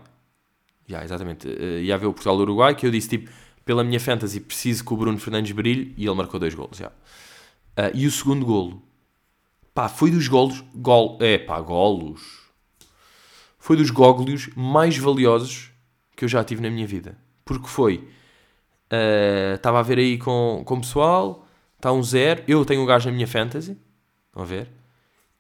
[0.89, 3.31] yeah, exatamente uh, ia haver o Portugal Uruguai que eu disse tipo
[3.65, 6.95] pela minha fantasy preciso que o Bruno Fernandes brilhe e ele marcou dois golos yeah.
[7.79, 8.88] uh, e o segundo golo
[9.79, 10.65] Pá, foi dos golos.
[10.75, 12.51] Gol, é pá, golos.
[13.61, 15.71] Foi dos góglios mais valiosos
[16.17, 17.17] que eu já tive na minha vida.
[17.45, 18.09] Porque foi.
[19.55, 21.47] Estava uh, a ver aí com, com o pessoal.
[21.77, 22.43] Está um zero.
[22.49, 23.79] Eu tenho um gajo na minha fantasy.
[24.27, 24.69] Estão a ver?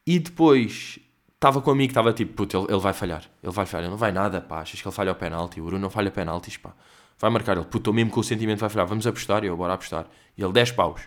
[0.07, 1.01] E depois
[1.35, 3.25] estava com um amigo que estava tipo, puto, ele, ele, vai falhar.
[3.43, 3.87] Ele vai falhar.
[3.87, 4.61] Ele não vai nada, pá.
[4.61, 5.61] Achas que ele falha o penalti?
[5.61, 6.77] O Bruno não falha penaltis, pá.
[7.19, 7.57] Vai marcar.
[7.57, 8.87] Ele, puto, mesmo com o sentimento vai falhar.
[8.87, 9.43] Vamos apostar.
[9.43, 10.07] Eu, bora apostar.
[10.37, 11.01] E ele, 10 paus.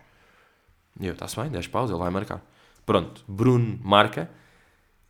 [0.99, 2.43] E eu, está-se bem, 10 paus, ele vai marcar.
[2.91, 4.30] Pronto, Bruno marca.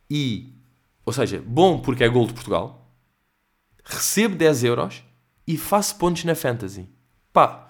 [0.08, 0.54] E,
[1.04, 2.88] ou seja, bom porque é gol de Portugal.
[3.84, 5.02] Recebo 10 euros
[5.44, 6.88] e faço pontos na Fantasy.
[7.32, 7.68] Pá,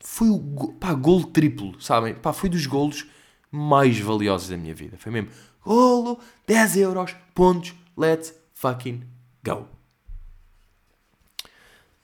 [0.00, 2.14] foi o pá, gol triplo, sabem?
[2.14, 3.06] Pá, foi dos golos
[3.50, 4.98] mais valiosos da minha vida.
[4.98, 5.30] Foi mesmo
[5.64, 9.02] golo, 10 euros, pontos, let's fucking
[9.42, 9.66] go.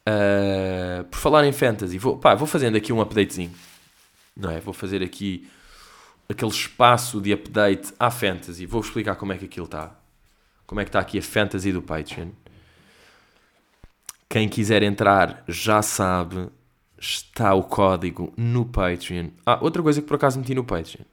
[0.09, 3.53] Uh, por falar em fantasy, vou, pá, vou fazendo aqui um updatezinho.
[4.35, 4.61] Não é?
[4.61, 5.47] Vou fazer aqui
[6.29, 8.67] aquele espaço de update à fantasy.
[8.67, 9.95] Vou explicar como é que aquilo está.
[10.67, 12.31] Como é que está aqui a fantasy do Patreon.
[14.29, 16.49] Quem quiser entrar já sabe,
[16.99, 19.29] está o código no Patreon.
[19.45, 21.05] Ah, outra coisa que por acaso meti no Patreon.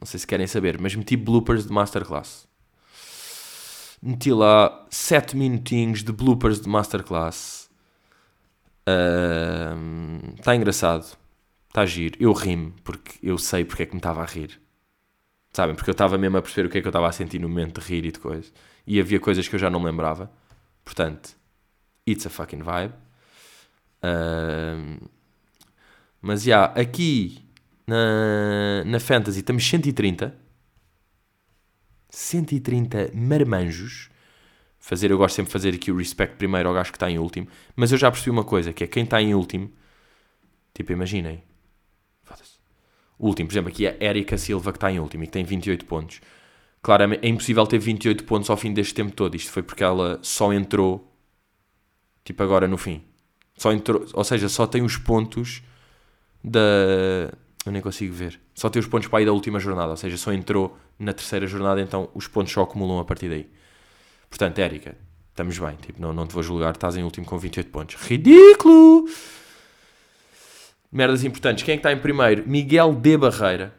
[0.00, 2.46] Não sei se querem saber, mas meti bloopers de Masterclass.
[4.02, 7.70] Meti lá 7 minutinhos de bloopers de Masterclass.
[10.38, 11.16] Está uh, engraçado
[11.76, 12.16] está giro.
[12.18, 14.58] Eu rimo, porque eu sei porque é que me estava a rir.
[15.52, 15.74] Sabem?
[15.76, 17.48] Porque eu estava mesmo a perceber o que é que eu estava a sentir no
[17.48, 18.50] momento de rir e de coisa.
[18.86, 20.30] E havia coisas que eu já não me lembrava.
[20.84, 21.36] Portanto,
[22.08, 22.94] it's a fucking vibe.
[24.02, 25.08] Uh,
[26.22, 27.44] mas já, yeah, aqui
[27.86, 30.34] na, na Fantasy estamos 130.
[32.08, 34.08] 130 marmanjos.
[34.78, 37.18] Fazer, eu gosto sempre de fazer aqui o respect primeiro ao gajo que está em
[37.18, 37.48] último.
[37.74, 39.70] Mas eu já percebi uma coisa, que é quem está em último.
[40.72, 41.42] Tipo, imaginem,
[43.18, 45.44] último, por exemplo, aqui é a Erika Silva que está em último e que tem
[45.44, 46.20] 28 pontos.
[46.82, 49.34] Claramente é impossível ter 28 pontos ao fim deste tempo todo.
[49.34, 51.12] Isto foi porque ela só entrou,
[52.24, 53.02] tipo agora no fim.
[53.56, 55.62] Só entrou, ou seja, só tem os pontos
[56.44, 57.30] da.
[57.64, 58.38] Eu nem consigo ver.
[58.54, 59.90] Só tem os pontos para ir da última jornada.
[59.90, 63.50] Ou seja, só entrou na terceira jornada, então os pontos só acumulam a partir daí.
[64.30, 64.96] Portanto, Érica,
[65.30, 65.74] estamos bem.
[65.76, 67.96] Tipo, não, não te vou julgar, estás em último com 28 pontos.
[67.96, 69.06] Ridículo!
[70.96, 71.62] Merdas importantes.
[71.62, 72.48] Quem é que está em primeiro?
[72.48, 73.74] Miguel de Barreira.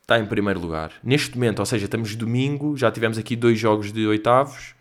[0.00, 0.92] Está em primeiro lugar.
[1.02, 4.74] Neste momento, ou seja, estamos domingo, já tivemos aqui dois jogos de oitavos,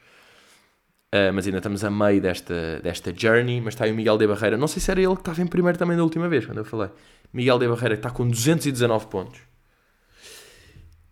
[1.14, 3.62] uh, mas ainda estamos a meio desta, desta journey.
[3.62, 4.58] Mas está aí o Miguel de Barreira.
[4.58, 6.66] Não sei se era ele que estava em primeiro também da última vez, quando eu
[6.66, 6.90] falei.
[7.32, 9.40] Miguel de Barreira está com 219 pontos.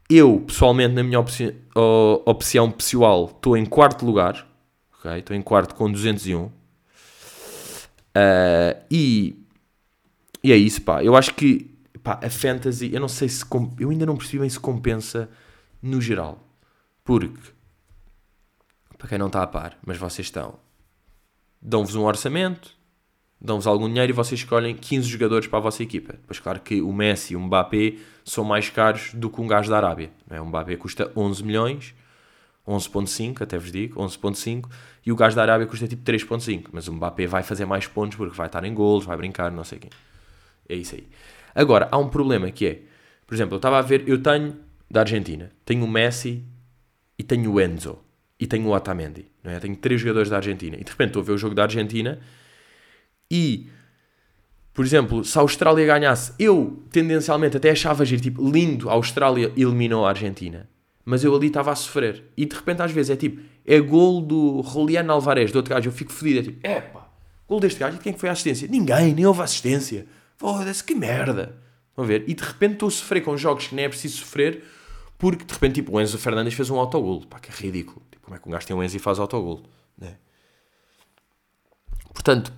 [0.10, 4.48] Eu, pessoalmente, na minha opção pessoal, estou em quarto lugar.
[4.98, 5.20] Okay?
[5.20, 6.46] Estou em quarto com 201.
[6.46, 6.52] Uh,
[8.16, 9.40] eh, e
[10.44, 11.04] e é isso, pá.
[11.04, 11.70] Eu acho que
[12.04, 13.44] pá, a fantasy, eu não sei se.
[13.80, 15.30] Eu ainda não percebi bem se compensa
[15.82, 16.48] no geral.
[17.04, 17.52] Porque,
[18.98, 20.60] para quem não está a par, mas vocês estão,
[21.62, 22.72] dão-vos um orçamento,
[23.42, 26.16] dão-vos algum dinheiro e vocês escolhem 15 jogadores para a vossa equipa.
[26.28, 29.70] Pois, claro que o Messi e o Mbappé são mais caros do que um gajo
[29.70, 30.12] da Arábia.
[30.30, 30.42] Não é?
[30.42, 31.96] O Mbappé custa 11 milhões,
[32.68, 34.70] 11.5, até vos digo, 11.5,
[35.06, 36.68] e o gajo da Arábia custa tipo 3.5.
[36.72, 39.64] Mas o Mbappé vai fazer mais pontos porque vai estar em golos, vai brincar, não
[39.64, 39.90] sei quem.
[40.70, 41.08] É isso aí.
[41.54, 42.80] Agora, há um problema que é,
[43.26, 44.56] por exemplo, eu estava a ver, eu tenho
[44.90, 46.44] da Argentina, tenho o Messi
[47.18, 47.98] e tenho o Enzo.
[48.40, 49.60] e tenho o Otamendi, não é?
[49.60, 50.78] Tenho três jogadores da Argentina.
[50.80, 52.20] E de repente estou a ver o jogo da Argentina
[53.30, 53.68] e,
[54.74, 59.52] por exemplo, se a Austrália ganhasse, eu tendencialmente até achava giro, tipo, lindo, a Austrália
[59.58, 60.70] eliminou a Argentina.
[61.04, 62.24] Mas eu ali estava a sofrer.
[62.38, 65.90] E de repente às vezes é tipo, é gol do Juliano Alvarez, do outro gajo,
[65.90, 67.10] eu fico fodido, é tipo, epá,
[67.48, 68.68] gol deste gajo, e quem foi a assistência?
[68.70, 70.06] Ninguém, nem houve assistência.
[70.40, 71.62] Foda-se, que merda.
[71.96, 72.24] Vão ver?
[72.26, 74.64] E de repente estou a sofrer com jogos que nem é preciso sofrer,
[75.18, 77.26] porque de repente, tipo, o Enzo Fernandes fez um autogol.
[77.26, 78.02] Pá, que ridículo.
[78.10, 79.62] Tipo, como é que um gajo tem um Enzo e faz autogol?
[79.98, 80.16] Né?
[82.14, 82.54] Portanto,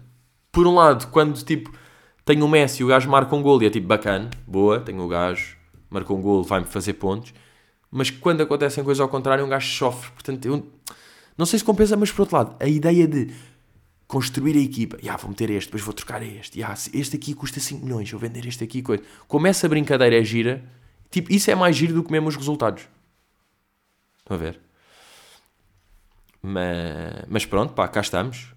[0.52, 1.74] por um lado, quando, tipo,
[2.24, 5.02] tenho o Messi e o gajo marca um gol e é tipo, bacana, boa, tenho
[5.02, 5.58] o gajo,
[5.90, 7.34] marcou um gol, vai-me fazer pontos.
[7.90, 10.12] Mas quando acontecem coisas ao contrário, um gajo sofre.
[10.12, 10.72] Portanto, eu
[11.36, 13.34] não sei se compensa, mas por outro lado, a ideia de
[14.12, 17.60] construir a equipa, já vou meter este, depois vou trocar este, já, este aqui custa
[17.60, 19.02] 5 milhões, vou vender este aqui, coisa.
[19.28, 20.64] Como essa brincadeira é gira,
[21.12, 22.88] Tipo, isso é mais giro do que mesmo os resultados.
[24.20, 24.62] Estão a ver?
[26.42, 28.56] Mas, mas pronto, pá, cá estamos.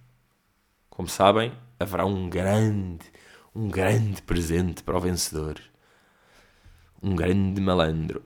[0.88, 3.04] Como sabem, haverá um grande,
[3.52, 5.58] um grande presente para o vencedor.
[7.02, 8.22] Um grande malandro.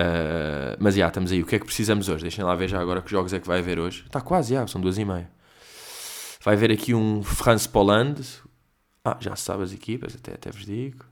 [0.00, 1.42] Uh, mas já, estamos aí.
[1.42, 2.22] O que é que precisamos hoje?
[2.22, 4.04] Deixem lá ver já agora que jogos é que vai haver hoje.
[4.06, 5.30] Está quase, já, são duas e meia.
[6.42, 8.22] Vai haver aqui um France-Poland.
[9.04, 11.04] Ah, já sabe as equipas, até, até vos digo.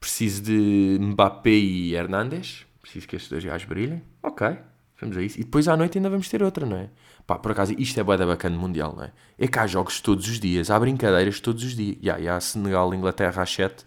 [0.00, 2.66] Preciso de Mbappé e Hernandes.
[2.82, 4.02] Preciso que estes dois gajos brilhem.
[4.22, 4.56] Ok,
[5.00, 5.38] vamos a isso.
[5.38, 6.90] E depois à noite ainda vamos ter outra, não é?
[7.26, 9.12] Pá, por acaso, isto é boa da bacana mundial, não é?
[9.38, 11.96] É que há jogos todos os dias, há brincadeiras todos os dias.
[12.02, 13.84] Yeah, e há Senegal, Inglaterra às 7.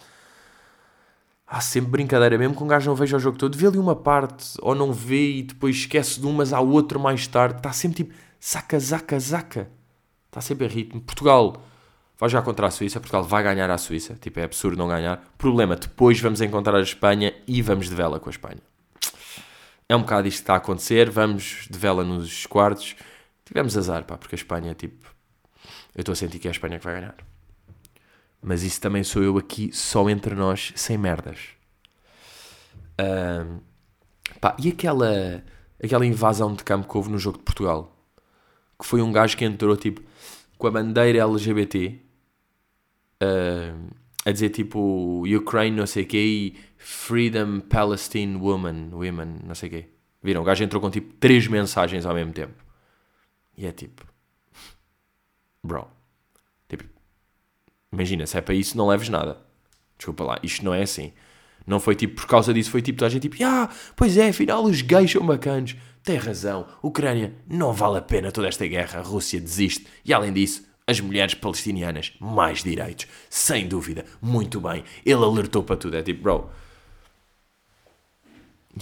[1.45, 3.95] Há sempre brincadeira, mesmo que um gajo não veja o jogo todo, vê ali uma
[3.95, 7.57] parte, ou não vê e depois esquece de um, mas há outro mais tarde.
[7.57, 9.69] Está sempre tipo, saca, zaca, zaca.
[10.33, 10.99] Está sempre a ritmo.
[10.99, 11.63] Portugal,
[12.17, 15.17] vai jogar contra a Suíça, Portugal vai ganhar a Suíça, tipo, é absurdo não ganhar.
[15.37, 18.57] Problema, depois vamos encontrar a Espanha e vamos de vela com a Espanha.
[19.87, 22.95] É um bocado isto que está a acontecer, vamos de vela nos quartos.
[23.45, 25.07] Tivemos azar, pá, porque a Espanha, tipo,
[25.93, 27.15] eu estou a sentir que é a Espanha que vai ganhar.
[28.41, 31.49] Mas isso também sou eu aqui, só entre nós, sem merdas.
[32.99, 33.59] Um,
[34.41, 35.43] pá, e aquela,
[35.83, 37.95] aquela invasão de campo que houve no jogo de Portugal?
[38.79, 40.01] Que foi um gajo que entrou, tipo,
[40.57, 41.99] com a bandeira LGBT
[43.21, 43.93] uh,
[44.25, 49.69] a dizer tipo Ukraine não sei o quê e Freedom Palestine Woman, Women, não sei
[49.69, 49.85] o quê.
[50.21, 50.41] Viram?
[50.41, 52.53] O gajo entrou com tipo três mensagens ao mesmo tempo.
[53.57, 54.05] E é tipo.
[55.63, 55.87] Bro.
[56.67, 56.85] Tipo.
[57.91, 59.37] Imagina, se é para isso, não leves nada.
[59.97, 61.13] Desculpa lá, isto não é assim.
[61.65, 64.29] Não foi tipo por causa disso, foi tipo toda a gente tipo, ah, pois é,
[64.29, 65.75] afinal os gays são bacanos.
[66.03, 69.87] Tem razão, Ucrânia, não vale a pena toda esta guerra, a Rússia desiste.
[70.03, 74.83] E além disso, as mulheres palestinianas, mais direitos, sem dúvida, muito bem.
[75.05, 76.49] Ele alertou para tudo, é tipo, bro.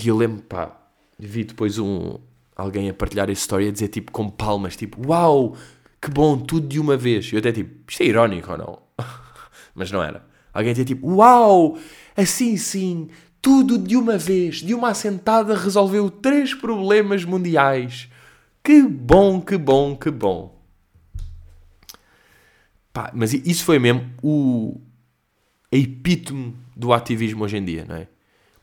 [0.01, 0.75] E eu lembro, pá,
[1.19, 2.17] vi depois um,
[2.55, 5.55] alguém a partilhar essa história a dizer, tipo, com palmas, tipo, uau,
[6.01, 7.31] que bom, tudo de uma vez.
[7.31, 8.79] Eu até, tipo, isto é irónico ou não?
[9.75, 10.25] Mas não era.
[10.53, 11.77] Alguém dizia, tipo, uau,
[12.15, 13.09] assim sim,
[13.41, 18.09] tudo de uma vez, de uma assentada, resolveu três problemas mundiais.
[18.63, 20.59] Que bom, que bom, que bom.
[22.93, 24.79] Pá, mas isso foi mesmo o
[25.71, 28.07] a epítome do ativismo hoje em dia, não é?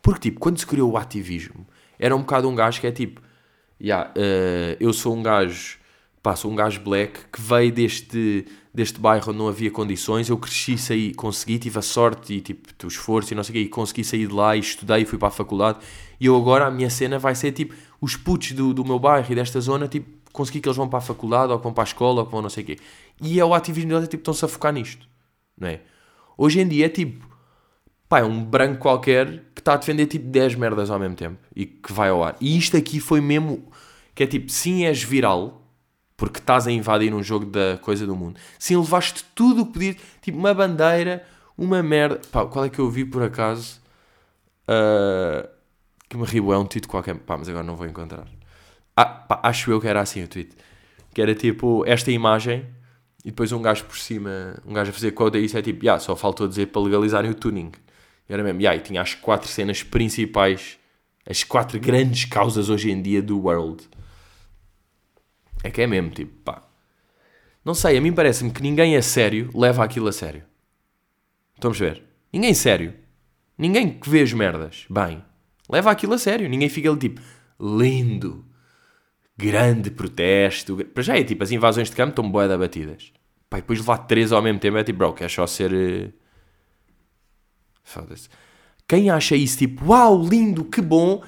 [0.02, 1.66] Porque, tipo, quando se criou o ativismo,
[1.98, 3.22] era um bocado um gajo que é tipo,
[3.80, 5.78] yeah, uh, eu sou um gajo,
[6.22, 8.46] pá, sou um gajo black que veio deste,
[8.78, 12.68] deste bairro onde não havia condições, eu cresci, saí, consegui, tive a sorte e tipo,
[12.84, 15.04] o esforço e não sei o quê, e consegui sair de lá e estudei e
[15.04, 15.80] fui para a faculdade,
[16.20, 19.26] e eu agora, a minha cena vai ser tipo, os putos do, do meu bairro
[19.28, 21.82] e desta zona, tipo, consegui que eles vão para a faculdade, ou que vão para
[21.82, 22.78] a escola, ou que vão não sei o quê.
[23.20, 25.08] E é o ativismo deles, é tipo, estão-se a focar nisto.
[25.58, 25.80] Não é?
[26.36, 27.26] Hoje em dia é tipo,
[28.08, 31.38] pá, é um branco qualquer que está a defender tipo 10 merdas ao mesmo tempo
[31.56, 32.36] e que vai ao ar.
[32.40, 33.64] E isto aqui foi mesmo,
[34.14, 35.67] que é tipo, sim és viral,
[36.18, 38.38] porque estás a invadir um jogo da coisa do mundo.
[38.58, 41.24] Sim, levaste tudo o que podia, tipo uma bandeira,
[41.56, 42.20] uma merda.
[42.32, 43.80] Pá, qual é que eu vi por acaso?
[44.68, 45.48] Uh,
[46.08, 47.14] que me riu, é um título qualquer.
[47.14, 48.26] Pá, mas agora não vou encontrar.
[48.96, 50.56] Ah, pá, acho eu que era assim o tweet.
[51.14, 52.66] Que era tipo esta imagem
[53.24, 55.84] e depois um gajo por cima, um gajo a fazer code a isso é tipo,
[55.84, 57.70] yeah, só faltou dizer para legalizarem o tuning.
[58.28, 60.78] E era mesmo, yeah, e tinha as quatro cenas principais,
[61.24, 63.88] as quatro grandes causas hoje em dia do world.
[65.62, 66.62] É que é mesmo, tipo, pá.
[67.64, 70.44] Não sei, a mim parece-me que ninguém é sério leva aquilo a sério.
[71.54, 72.02] Estamos a ver?
[72.32, 72.94] Ninguém sério.
[73.56, 75.22] Ninguém que vê as merdas bem
[75.68, 76.48] leva aquilo a sério.
[76.48, 77.20] Ninguém fica ali tipo,
[77.60, 78.44] lindo,
[79.36, 80.76] grande protesto.
[80.86, 83.12] Para já é tipo, as invasões de campo estão boas abatidas.
[83.50, 85.72] Pá, e depois levar três ao mesmo tempo é tipo, bro, quer só ser.
[85.72, 86.12] Uh...
[87.82, 88.28] Foda-se.
[88.86, 91.22] Quem acha isso tipo, uau, lindo, que bom,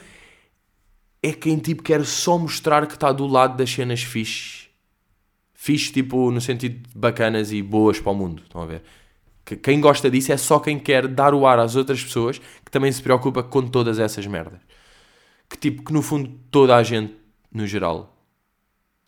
[1.22, 4.68] é quem tipo quer só mostrar que está do lado das cenas fixe.
[5.54, 8.42] Fixe, tipo, no sentido bacanas e boas para o mundo.
[8.42, 8.82] Estão a ver?
[9.44, 12.70] Que quem gosta disso é só quem quer dar o ar às outras pessoas que
[12.70, 14.60] também se preocupa com todas essas merdas.
[15.48, 17.14] Que tipo, que no fundo toda a gente,
[17.52, 18.16] no geral,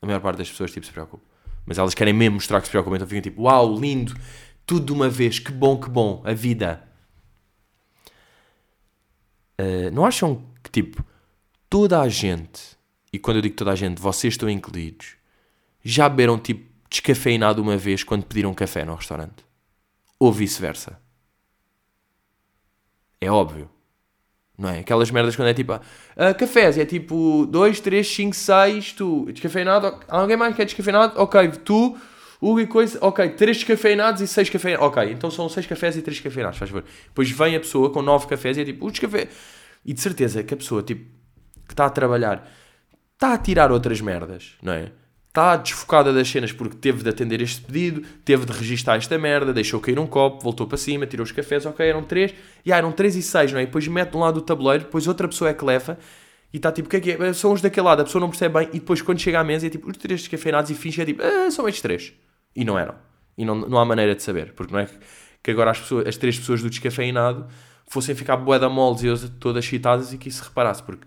[0.02, 1.24] a maior parte das pessoas tipo, se preocupa.
[1.64, 4.14] Mas elas querem mesmo mostrar que se preocupam, então ficam tipo, uau, lindo,
[4.66, 6.82] tudo de uma vez, que bom, que bom, a vida.
[9.60, 11.04] Uh, não acham que tipo,
[11.72, 12.76] toda a gente,
[13.10, 15.14] e quando eu digo toda a gente, vocês estão incluídos,
[15.82, 19.42] já beberam tipo descafeinado uma vez quando pediram café no restaurante?
[20.18, 21.00] Ou vice-versa?
[23.18, 23.70] É óbvio.
[24.58, 24.80] Não é?
[24.80, 25.80] Aquelas merdas quando é tipo uh,
[26.38, 31.18] cafés, é tipo 2, 3, 5, 6, tu descafeinado, alguém mais quer descafeinado?
[31.18, 31.96] Ok, tu,
[32.38, 36.02] Hugo e coisa, ok, 3 descafeinados e 6 cafeinados, ok, então são 6 cafés e
[36.02, 36.84] 3 descafeinados, faz favor.
[37.06, 39.26] Depois vem a pessoa com 9 cafés e é tipo, o descafé.
[39.86, 41.21] E de certeza que a pessoa tipo,
[41.72, 42.48] que está a trabalhar
[43.14, 44.90] está a tirar outras merdas, não é?
[45.32, 49.50] está desfocada das cenas porque teve de atender este pedido, teve de registar esta merda,
[49.50, 52.34] deixou cair um copo, voltou para cima, tirou os cafés, ok, eram três,
[52.66, 53.62] e ah, eram três e seis, não é?
[53.62, 55.98] E depois mete de um lado do tabuleiro, depois outra pessoa é que leva,
[56.52, 57.32] e está tipo, o que é que é?
[57.32, 59.66] São os daquele lado, a pessoa não percebe bem, e depois quando chega à mesa
[59.66, 62.12] é tipo, os três descafeinados e finge, é tipo, ah, são estes três.
[62.54, 62.94] E não eram.
[63.38, 64.88] E não, não há maneira de saber, porque não é
[65.42, 67.46] que agora as, pessoas, as três pessoas do descafeinado
[67.88, 71.06] fossem ficar boeda moles e todas chitadas e que isso reparasse, porque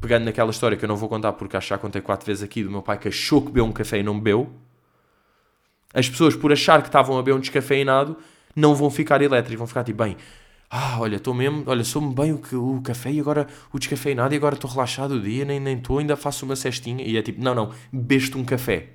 [0.00, 2.42] pegando naquela história que eu não vou contar porque acho que já contei quatro vezes
[2.42, 4.50] aqui do meu pai que achou que bebeu um café e não bebeu,
[5.92, 8.16] as pessoas por achar que estavam a beber um descafeinado
[8.54, 10.16] não vão ficar elétricos, vão ficar tipo, bem,
[10.70, 14.36] ah, olha, estou mesmo, olha, sou-me bem o, o café e agora o descafeinado e
[14.36, 17.04] agora estou relaxado o dia, nem estou, ainda faço uma cestinha.
[17.04, 18.88] E é tipo, não, não, bebeste um café.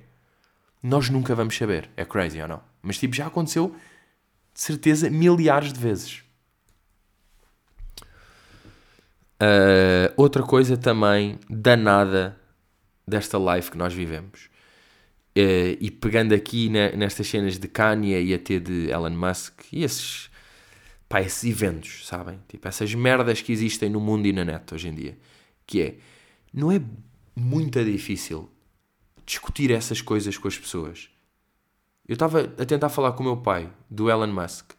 [0.82, 2.60] Nós nunca vamos saber, é crazy ou não?
[2.82, 3.74] Mas tipo, já aconteceu,
[4.52, 6.22] de certeza, milhares de vezes.
[9.40, 12.38] Uh, outra coisa também danada
[13.08, 14.50] desta life que nós vivemos.
[15.36, 19.82] Uh, e pegando aqui na, nestas cenas de Kanye e até de Elon Musk e
[19.82, 20.28] esses,
[21.08, 22.38] pá, esses eventos, sabem?
[22.48, 25.18] Tipo, essas merdas que existem no mundo e na net hoje em dia.
[25.66, 25.94] Que é,
[26.52, 26.82] não é
[27.34, 28.50] muito difícil
[29.24, 31.08] discutir essas coisas com as pessoas.
[32.06, 34.72] Eu estava a tentar falar com o meu pai, do Elon Musk,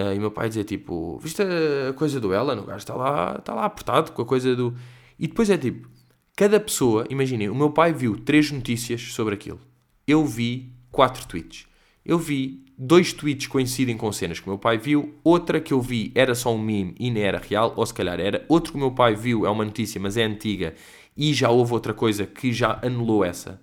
[0.00, 2.58] Uh, e meu pai dizia tipo: Viste a coisa do Ellen?
[2.58, 4.74] O gajo está lá, está lá apertado com a coisa do.
[5.18, 5.88] E depois é tipo:
[6.36, 9.60] cada pessoa, imaginem, o meu pai viu três notícias sobre aquilo.
[10.06, 11.66] Eu vi quatro tweets.
[12.04, 15.82] Eu vi dois tweets coincidem com cenas que o meu pai viu, outra que eu
[15.82, 18.44] vi era só um meme e nem era real, ou se calhar era.
[18.48, 20.74] Outro que o meu pai viu é uma notícia, mas é antiga
[21.16, 23.60] e já houve outra coisa que já anulou essa.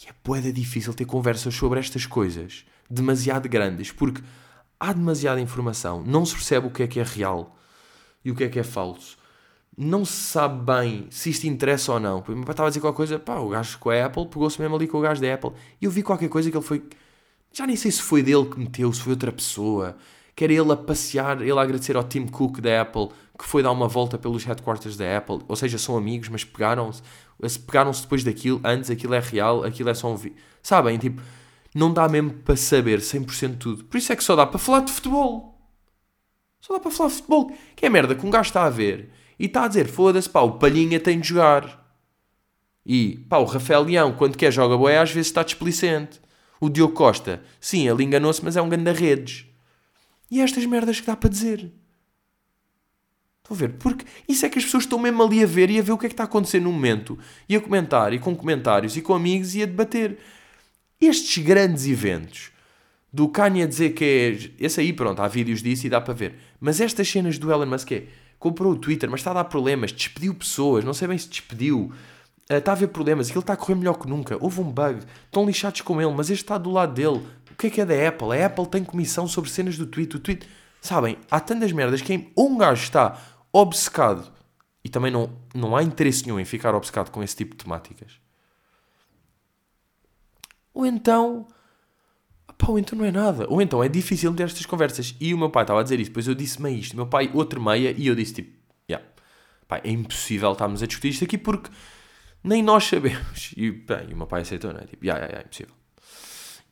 [0.00, 4.22] E é boeda difícil ter conversas sobre estas coisas demasiado grandes, porque
[4.78, 7.56] há demasiada informação, não se percebe o que é que é real
[8.24, 9.16] e o que é que é falso.
[9.76, 12.22] Não se sabe bem se isto interessa ou não.
[12.26, 14.60] O meu pai estava a dizer qualquer coisa, pá, o gajo com a Apple pegou-se
[14.60, 15.50] mesmo ali com o gajo da Apple.
[15.80, 16.84] E eu vi qualquer coisa que ele foi.
[17.52, 19.96] Já nem sei se foi dele que meteu, se foi outra pessoa.
[20.36, 23.62] Que era ele a passear, ele a agradecer ao Tim Cook da Apple, que foi
[23.62, 25.40] dar uma volta pelos headquarters da Apple.
[25.48, 27.02] Ou seja, são amigos, mas pegaram-se.
[27.66, 30.36] Pegaram-se depois daquilo, antes aquilo é real, aquilo é só um vídeo.
[30.62, 30.98] Sabem?
[30.98, 31.20] Tipo,
[31.74, 33.84] não dá mesmo para saber 100% tudo.
[33.84, 35.60] Por isso é que só dá para falar de futebol.
[36.60, 37.52] Só dá para falar de futebol.
[37.74, 40.40] Que é merda que um gajo está a ver e está a dizer: foda-se, pá,
[40.40, 41.82] o Palhinha tem de jogar.
[42.86, 46.20] E, pá, o Rafael Leão, quando quer joga boé, às vezes está displicente.
[46.60, 49.46] O Diogo Costa, sim, ele enganou-se, mas é um ganda redes.
[50.30, 51.72] E é estas merdas que dá para dizer.
[53.42, 53.74] Estão a ver?
[53.74, 55.98] Porque isso é que as pessoas estão mesmo ali a ver e a ver o
[55.98, 57.18] que é que está a acontecer no momento.
[57.48, 60.18] E a comentar, e com comentários, e com amigos, e a debater
[61.00, 62.54] estes grandes eventos
[63.14, 64.64] do Kanye a dizer que é.
[64.64, 66.34] Esse aí, pronto, há vídeos disso e dá para ver.
[66.58, 68.04] Mas estas cenas do Elon Musk é.
[68.40, 71.90] Comprou o Twitter, mas está a dar problemas, despediu pessoas, não sei bem se despediu,
[72.50, 74.36] uh, está a haver problemas, aquilo está a correr melhor que nunca.
[74.38, 77.24] Houve um bug, estão lixados com ele, mas este está do lado dele.
[77.50, 78.36] O que é que é da Apple?
[78.36, 80.16] A Apple tem comissão sobre cenas do Twitter.
[80.16, 80.48] O Twitter.
[80.80, 83.18] Sabem, há tantas merdas que um gajo está
[83.50, 84.30] obcecado
[84.84, 88.23] e também não, não há interesse nenhum em ficar obcecado com esse tipo de temáticas
[90.74, 91.46] ou então.
[92.58, 93.46] Pá, ou então não é nada.
[93.48, 95.14] Ou então é difícil ter estas conversas.
[95.20, 96.92] E o meu pai estava a dizer isso, depois eu disse-me isto.
[96.92, 98.58] O meu pai, outro meia, e eu disse tipo,
[98.90, 99.04] yeah,
[99.68, 101.70] pá, é impossível estarmos a discutir isto aqui porque
[102.42, 103.52] nem nós sabemos.
[103.56, 104.84] E, bem, o meu pai aceitou, não é?
[104.84, 105.74] Tipo, yeah, yeah, yeah, é impossível.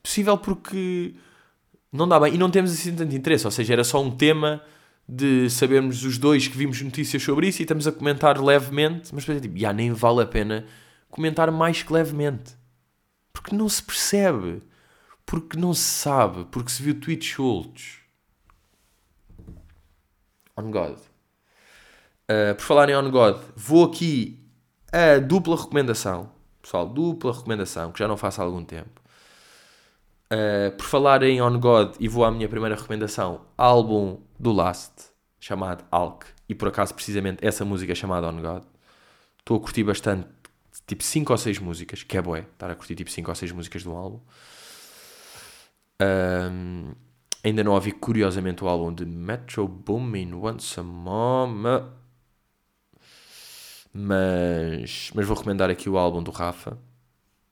[0.00, 1.14] Impossível porque
[1.92, 2.34] não dá bem.
[2.34, 3.46] E não temos assim tanto interesse.
[3.46, 4.62] Ou seja, era só um tema
[5.08, 9.24] de sabermos os dois que vimos notícias sobre isso e estamos a comentar levemente, mas
[9.24, 10.64] depois é tipo, yeah, nem vale a pena
[11.10, 12.61] comentar mais que levemente.
[13.32, 14.62] Porque não se percebe.
[15.24, 16.44] Porque não se sabe.
[16.46, 17.98] Porque se viu tweets soltos.
[20.56, 20.98] On God.
[22.30, 24.38] Uh, por falar em On God, vou aqui
[24.92, 26.30] a dupla recomendação.
[26.60, 29.00] Pessoal, dupla recomendação, que já não faço há algum tempo.
[30.32, 35.10] Uh, por falar em On God, e vou à minha primeira recomendação, álbum do Last,
[35.40, 36.26] chamado Alk.
[36.48, 38.62] E por acaso, precisamente, essa música é chamada On God.
[39.38, 40.28] Estou a curtir bastante,
[40.86, 43.52] tipo 5 ou 6 músicas, que é boé, estar a curtir tipo 5 ou 6
[43.52, 44.20] músicas do álbum.
[46.00, 46.92] Um,
[47.44, 51.64] ainda não ouvi, curiosamente, o álbum de Metro Boomin Once a Mom.
[53.94, 56.78] Mas, mas vou recomendar aqui o álbum do Rafa.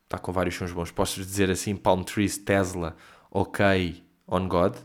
[0.05, 0.91] Está com vários sons bons.
[0.91, 2.97] Posso dizer assim: Palm Trees, Tesla,
[3.31, 4.77] OK, On God.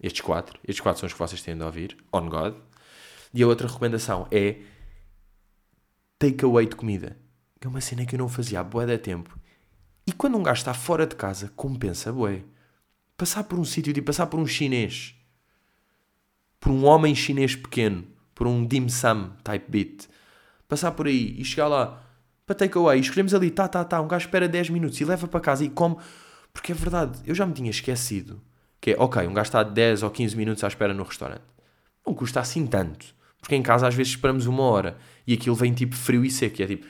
[0.00, 0.60] Estes quatro.
[0.62, 1.96] Estes quatro são os que vocês têm de ouvir.
[2.12, 2.54] On God.
[3.34, 4.60] E a outra recomendação é
[6.18, 7.16] takeaway de comida.
[7.60, 9.38] É uma cena que eu não fazia há bué de tempo.
[10.06, 12.42] E quando um gajo está fora de casa, compensa bué.
[13.16, 15.14] Passar por um sítio, tipo passar por um chinês.
[16.60, 18.06] Por um homem chinês pequeno.
[18.34, 20.08] Por um dim sum type beat.
[20.68, 22.02] Passar por aí e chegar lá
[22.44, 23.00] para takeaway.
[23.00, 24.00] Escolhemos ali, tá, tá, tá.
[24.00, 25.96] Um gajo espera 10 minutos e leva para casa e come.
[26.52, 28.40] Porque é verdade, eu já me tinha esquecido.
[28.80, 31.44] Que é, ok, um gajo está 10 ou 15 minutos à espera no restaurante.
[32.06, 33.14] Não custa assim tanto.
[33.40, 36.60] Porque em casa às vezes esperamos uma hora e aquilo vem tipo frio e seco.
[36.60, 36.86] E é tipo,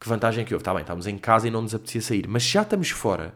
[0.00, 0.62] que vantagem que houve?
[0.62, 2.26] Está bem, estamos em casa e não nos apetecia sair.
[2.26, 3.34] Mas já estamos fora.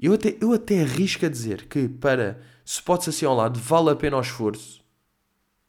[0.00, 3.96] Eu até, eu até arrisco a dizer que para spots assim ao lado vale a
[3.96, 4.80] pena o esforço.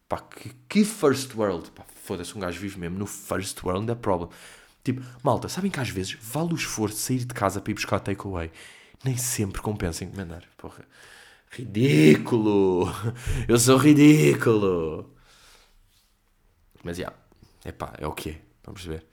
[0.07, 1.71] Pá, que, que first world.
[1.71, 4.29] Pá, foda-se, um gajo vive mesmo no first world, the problem.
[4.83, 7.73] Tipo, malta, sabem que às vezes vale o esforço de sair de casa para ir
[7.73, 8.51] buscar takeaway.
[9.03, 10.43] Nem sempre compensa encomendar.
[10.57, 10.85] Porra.
[11.51, 12.87] Ridículo!
[13.47, 15.18] Eu sou ridículo!
[16.83, 17.17] Mas já, yeah,
[17.65, 19.05] epá, é o que é, vamos ver.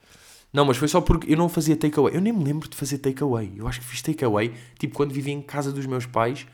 [0.51, 2.15] Não, mas foi só porque eu não fazia takeaway.
[2.15, 3.53] Eu nem me lembro de fazer takeaway.
[3.55, 6.47] Eu acho que fiz takeaway, tipo, quando vivia em casa dos meus pais,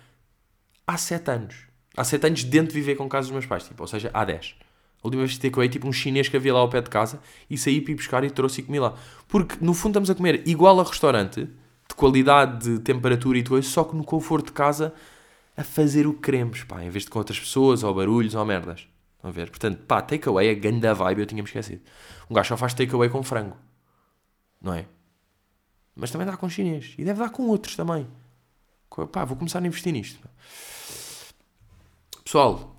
[0.85, 1.55] há 7 anos.
[1.95, 4.25] Há 7 anos dentro de viver com casa dos meus pais, tipo, ou seja, há
[4.25, 4.55] 10.
[5.03, 7.21] A última vez que takeaway, tipo, um chinês que havia lá ao pé de casa,
[7.49, 8.95] e saí para ir buscar e trouxe e comi lá.
[9.27, 13.67] Porque, no fundo, estamos a comer igual a restaurante, de qualidade, de temperatura e coisa,
[13.67, 14.93] só que no conforto de casa,
[15.55, 18.43] a fazer o que queremos, pá, em vez de com outras pessoas, ou barulhos, ou
[18.45, 18.87] merdas.
[19.23, 19.49] Estão a ver?
[19.49, 21.81] Portanto, pá, takeaway é ganda vibe, eu tinha-me esquecido.
[22.29, 23.55] Um gajo só faz takeaway com frango.
[24.61, 24.85] Não é?
[25.95, 26.93] Mas também dá com chinês.
[26.97, 28.05] E deve dar com outros também.
[29.13, 30.19] Pá, vou começar a investir nisto.
[32.25, 32.75] Pessoal,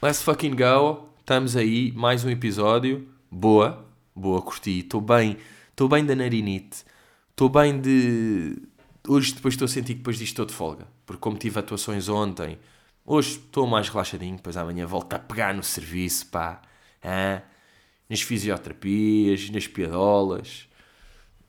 [0.00, 1.08] let's fucking go.
[1.18, 3.08] Estamos aí, mais um episódio.
[3.28, 4.80] Boa, boa, curti.
[4.80, 5.36] Estou bem,
[5.70, 6.84] estou bem da narinite.
[7.30, 8.56] Estou bem de...
[9.08, 10.86] Hoje depois estou a sentir que depois disto estou de folga.
[11.04, 12.56] Porque como tive atuações ontem
[13.04, 16.62] Hoje estou mais relaxadinho, depois amanhã volto a pegar no serviço, pá.
[17.04, 17.42] Hã?
[18.08, 20.68] Nas fisioterapias, nas piadolas.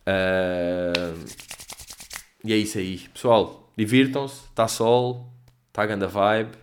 [0.08, 1.54] Uh...
[2.44, 2.98] E é isso aí.
[3.14, 4.46] Pessoal, divirtam-se.
[4.46, 5.32] Está sol.
[5.70, 6.58] Está a grande vibe.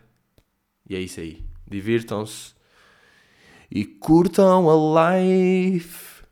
[0.88, 1.42] E é isso aí.
[1.66, 2.54] Divirtam-se.
[3.70, 6.22] E curtam a life.